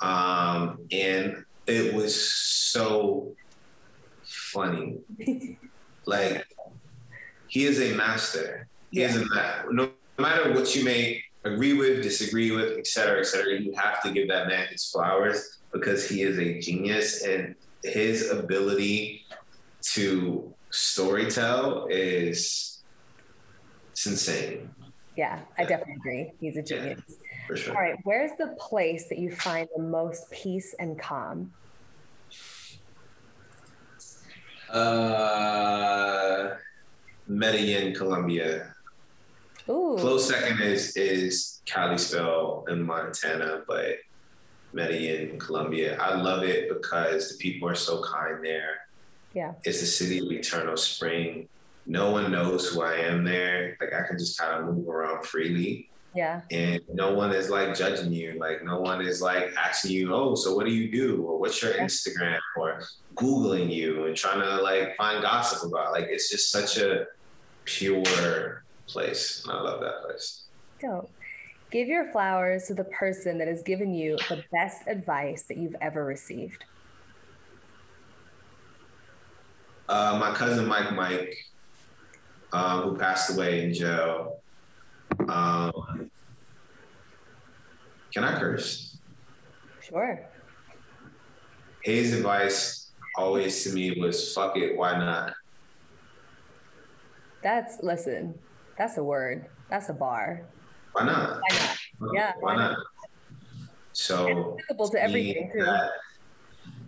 Um, 0.00 0.80
and 0.90 1.44
it 1.66 1.94
was 1.94 2.14
so 2.30 3.34
funny. 4.24 4.98
like 6.06 6.46
he 7.48 7.64
is 7.64 7.80
a 7.80 7.94
master. 7.94 8.66
He 8.90 9.00
Yeah. 9.00 9.08
is 9.08 9.16
a 9.16 9.26
master. 9.26 9.72
no 9.72 9.90
matter 10.18 10.52
what 10.52 10.74
you 10.74 10.84
may 10.84 11.22
agree 11.44 11.72
with, 11.72 12.02
disagree 12.02 12.50
with, 12.50 12.78
et 12.78 12.86
cetera, 12.86 13.20
et 13.20 13.26
cetera, 13.26 13.58
you 13.60 13.72
have 13.76 14.02
to 14.02 14.12
give 14.12 14.28
that 14.28 14.48
man 14.48 14.68
his 14.70 14.84
flowers 14.84 15.58
because 15.72 16.08
he 16.08 16.22
is 16.22 16.38
a 16.38 16.60
genius 16.60 17.24
and 17.24 17.54
his 17.82 18.30
ability 18.30 19.24
to 19.94 20.54
storytell 20.72 21.86
is 21.90 22.82
it's 23.90 24.06
insane 24.06 24.70
Yeah, 25.16 25.40
I 25.58 25.64
definitely 25.64 25.94
agree. 25.96 26.32
He's 26.40 26.56
a 26.56 26.62
genius. 26.62 27.00
for 27.46 27.56
sure. 27.56 27.74
All 27.74 27.82
right. 27.82 27.96
Where's 28.04 28.30
the 28.38 28.56
place 28.58 29.08
that 29.08 29.18
you 29.18 29.34
find 29.34 29.68
the 29.76 29.82
most 29.82 30.30
peace 30.30 30.74
and 30.78 30.98
calm? 30.98 31.52
Uh, 34.70 36.54
Medellin, 37.26 37.94
Colombia. 37.94 38.74
Ooh. 39.68 39.96
Close 39.98 40.28
second 40.28 40.60
is 40.60 40.96
is 40.96 41.60
Kalispell 41.64 42.64
in 42.68 42.82
Montana, 42.82 43.62
but 43.66 43.98
Medellin, 44.72 45.30
in 45.30 45.38
Colombia. 45.38 45.98
I 46.00 46.14
love 46.14 46.42
it 46.42 46.68
because 46.68 47.30
the 47.30 47.38
people 47.38 47.68
are 47.68 47.74
so 47.74 48.02
kind 48.02 48.44
there. 48.44 48.86
Yeah. 49.34 49.52
It's 49.64 49.80
the 49.80 49.86
city 49.86 50.18
of 50.18 50.30
eternal 50.30 50.76
spring. 50.76 51.48
No 51.86 52.10
one 52.10 52.30
knows 52.30 52.68
who 52.68 52.82
I 52.82 52.96
am 52.96 53.24
there. 53.24 53.76
Like 53.80 53.92
I 53.92 54.06
can 54.06 54.18
just 54.18 54.38
kind 54.38 54.60
of 54.60 54.74
move 54.74 54.88
around 54.88 55.24
freely. 55.24 55.88
Yeah. 56.14 56.42
and 56.50 56.82
no 56.92 57.14
one 57.14 57.32
is 57.32 57.48
like 57.48 57.74
judging 57.74 58.12
you. 58.12 58.36
Like 58.38 58.62
no 58.62 58.80
one 58.80 59.00
is 59.00 59.22
like 59.22 59.54
asking 59.56 59.92
you, 59.92 60.14
oh, 60.14 60.34
so 60.34 60.54
what 60.54 60.66
do 60.66 60.72
you 60.72 60.92
do? 60.92 61.22
Or 61.22 61.38
what's 61.38 61.62
your 61.62 61.72
Instagram? 61.72 62.38
Or 62.56 62.82
Googling 63.14 63.72
you 63.72 64.04
and 64.04 64.14
trying 64.14 64.40
to 64.40 64.60
like 64.62 64.94
find 64.96 65.22
gossip 65.22 65.66
about. 65.66 65.92
Like 65.92 66.08
it's 66.08 66.30
just 66.30 66.50
such 66.50 66.76
a 66.76 67.06
pure 67.64 68.64
place. 68.86 69.46
I 69.48 69.60
love 69.60 69.80
that 69.80 70.02
place. 70.04 70.44
Dope. 70.80 71.10
Give 71.70 71.88
your 71.88 72.12
flowers 72.12 72.66
to 72.66 72.74
the 72.74 72.84
person 72.84 73.38
that 73.38 73.48
has 73.48 73.62
given 73.62 73.94
you 73.94 74.18
the 74.28 74.44
best 74.52 74.82
advice 74.86 75.44
that 75.44 75.56
you've 75.56 75.76
ever 75.80 76.04
received. 76.04 76.64
Uh, 79.88 80.18
my 80.20 80.34
cousin 80.34 80.66
Mike 80.66 80.94
Mike, 80.94 81.34
um, 82.52 82.82
who 82.82 82.96
passed 82.96 83.34
away 83.34 83.64
in 83.64 83.72
jail. 83.72 84.40
Um, 85.28 86.10
can 88.12 88.24
I 88.24 88.38
curse? 88.38 88.98
Sure. 89.80 90.20
His 91.82 92.14
advice 92.14 92.90
always 93.16 93.64
to 93.64 93.72
me 93.72 93.98
was 94.00 94.34
fuck 94.34 94.56
it, 94.56 94.76
why 94.76 94.98
not? 94.98 95.32
That's, 97.42 97.82
listen, 97.82 98.38
that's 98.76 98.96
a 98.98 99.04
word. 99.04 99.46
That's 99.70 99.88
a 99.88 99.92
bar. 99.92 100.42
Why 100.92 101.04
not? 101.04 101.40
Why 101.40 101.56
not? 101.56 101.78
Yeah, 102.14 102.32
Why 102.40 102.54
why 102.54 102.56
not? 102.56 102.78
So 103.92 104.56
Applicable 104.58 104.88
to 104.90 105.02
everything, 105.02 105.50
too. 105.52 105.64
That, 105.64 105.90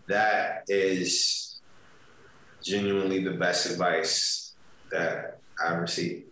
that 0.08 0.62
is 0.68 1.60
genuinely 2.62 3.22
the 3.22 3.32
best 3.32 3.70
advice 3.70 4.54
that 4.90 5.38
I've 5.62 5.78
received. 5.78 6.24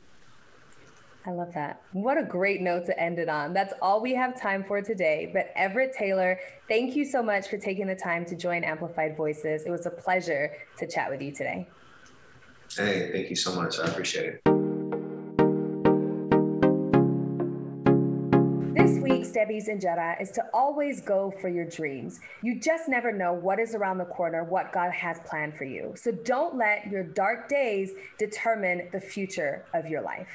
I 1.24 1.30
love 1.30 1.54
that. 1.54 1.80
What 1.92 2.18
a 2.18 2.24
great 2.24 2.60
note 2.60 2.86
to 2.86 3.00
end 3.00 3.18
it 3.18 3.28
on. 3.28 3.52
That's 3.52 3.72
all 3.80 4.02
we 4.02 4.14
have 4.14 4.40
time 4.40 4.64
for 4.64 4.82
today. 4.82 5.30
But 5.32 5.54
Everette 5.56 5.92
Taylor, 5.96 6.40
thank 6.68 6.96
you 6.96 7.04
so 7.04 7.22
much 7.22 7.46
for 7.46 7.58
taking 7.58 7.86
the 7.86 7.94
time 7.94 8.24
to 8.26 8.34
join 8.34 8.64
Amplified 8.64 9.16
Voices. 9.16 9.62
It 9.64 9.70
was 9.70 9.86
a 9.86 9.90
pleasure 9.90 10.50
to 10.78 10.86
chat 10.88 11.10
with 11.10 11.22
you 11.22 11.32
today. 11.32 11.68
Hey, 12.76 13.10
thank 13.12 13.30
you 13.30 13.36
so 13.36 13.54
much. 13.54 13.78
I 13.78 13.84
appreciate 13.84 14.40
it. 14.44 14.51
This 18.82 18.98
week's 18.98 19.30
Debbie's 19.30 19.68
Injera 19.68 20.20
is 20.20 20.32
to 20.32 20.44
always 20.52 21.00
go 21.00 21.32
for 21.40 21.48
your 21.48 21.64
dreams. 21.64 22.18
You 22.42 22.58
just 22.58 22.88
never 22.88 23.12
know 23.12 23.32
what 23.32 23.60
is 23.60 23.76
around 23.76 23.98
the 23.98 24.06
corner, 24.06 24.42
what 24.42 24.72
God 24.72 24.90
has 24.90 25.20
planned 25.24 25.56
for 25.56 25.62
you. 25.62 25.92
So 25.94 26.10
don't 26.10 26.56
let 26.56 26.88
your 26.88 27.04
dark 27.04 27.48
days 27.48 27.92
determine 28.18 28.88
the 28.90 29.00
future 29.00 29.64
of 29.72 29.86
your 29.86 30.02
life. 30.02 30.26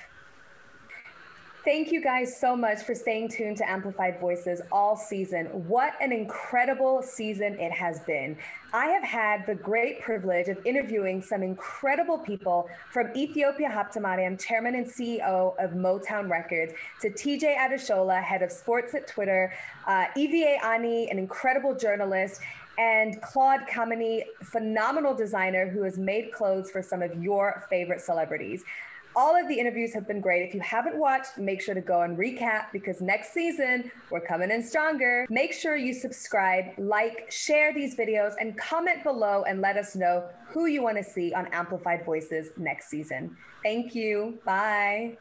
Thank 1.67 1.91
you 1.91 2.01
guys 2.01 2.39
so 2.39 2.55
much 2.55 2.83
for 2.83 2.95
staying 2.95 3.27
tuned 3.27 3.57
to 3.57 3.69
Amplified 3.69 4.21
Voices 4.21 4.61
all 4.71 4.95
season. 4.95 5.47
What 5.67 5.95
an 5.99 6.13
incredible 6.13 7.01
season 7.01 7.59
it 7.59 7.73
has 7.73 7.99
been. 7.99 8.37
I 8.71 8.85
have 8.85 9.03
had 9.03 9.45
the 9.45 9.55
great 9.55 9.99
privilege 9.99 10.47
of 10.47 10.65
interviewing 10.65 11.21
some 11.21 11.43
incredible 11.43 12.19
people 12.19 12.69
from 12.89 13.09
Ethiopia 13.17 13.67
Habtemariam, 13.67 14.41
chairman 14.41 14.75
and 14.75 14.85
CEO 14.85 15.61
of 15.61 15.71
Motown 15.71 16.29
Records, 16.29 16.71
to 17.01 17.09
TJ 17.09 17.57
Adeshola, 17.57 18.23
head 18.23 18.43
of 18.43 18.49
sports 18.49 18.95
at 18.95 19.05
Twitter, 19.05 19.51
uh, 19.87 20.05
EVA 20.15 20.63
Ani, 20.65 21.11
an 21.11 21.19
incredible 21.19 21.75
journalist, 21.75 22.39
and 22.77 23.21
Claude 23.21 23.67
Kameni, 23.69 24.23
phenomenal 24.41 25.13
designer 25.13 25.67
who 25.67 25.81
has 25.81 25.97
made 25.97 26.31
clothes 26.31 26.71
for 26.71 26.81
some 26.81 27.01
of 27.01 27.21
your 27.21 27.65
favorite 27.69 27.99
celebrities. 27.99 28.63
All 29.19 29.35
of 29.35 29.47
the 29.47 29.59
interviews 29.59 29.95
have 29.95 30.07
been 30.07 30.21
great. 30.21 30.47
If 30.47 30.53
you 30.53 30.59
haven't 30.59 30.95
watched, 30.95 31.39
make 31.39 31.59
sure 31.59 31.73
to 31.73 31.81
go 31.81 32.01
and 32.03 32.15
recap 32.15 32.65
because 32.71 33.01
next 33.01 33.33
season 33.33 33.91
we're 34.11 34.21
coming 34.21 34.51
in 34.51 34.61
stronger. 34.61 35.25
Make 35.27 35.53
sure 35.53 35.75
you 35.75 35.95
subscribe, 35.95 36.65
like, 36.77 37.31
share 37.31 37.73
these 37.73 37.95
videos, 37.95 38.33
and 38.39 38.55
comment 38.59 39.01
below 39.01 39.41
and 39.47 39.59
let 39.59 39.75
us 39.75 39.95
know 39.95 40.29
who 40.49 40.67
you 40.67 40.83
want 40.83 40.97
to 40.97 41.03
see 41.03 41.33
on 41.33 41.47
Amplified 41.47 42.05
Voices 42.05 42.51
next 42.57 42.89
season. 42.89 43.35
Thank 43.63 43.95
you. 43.95 44.37
Bye. 44.45 45.17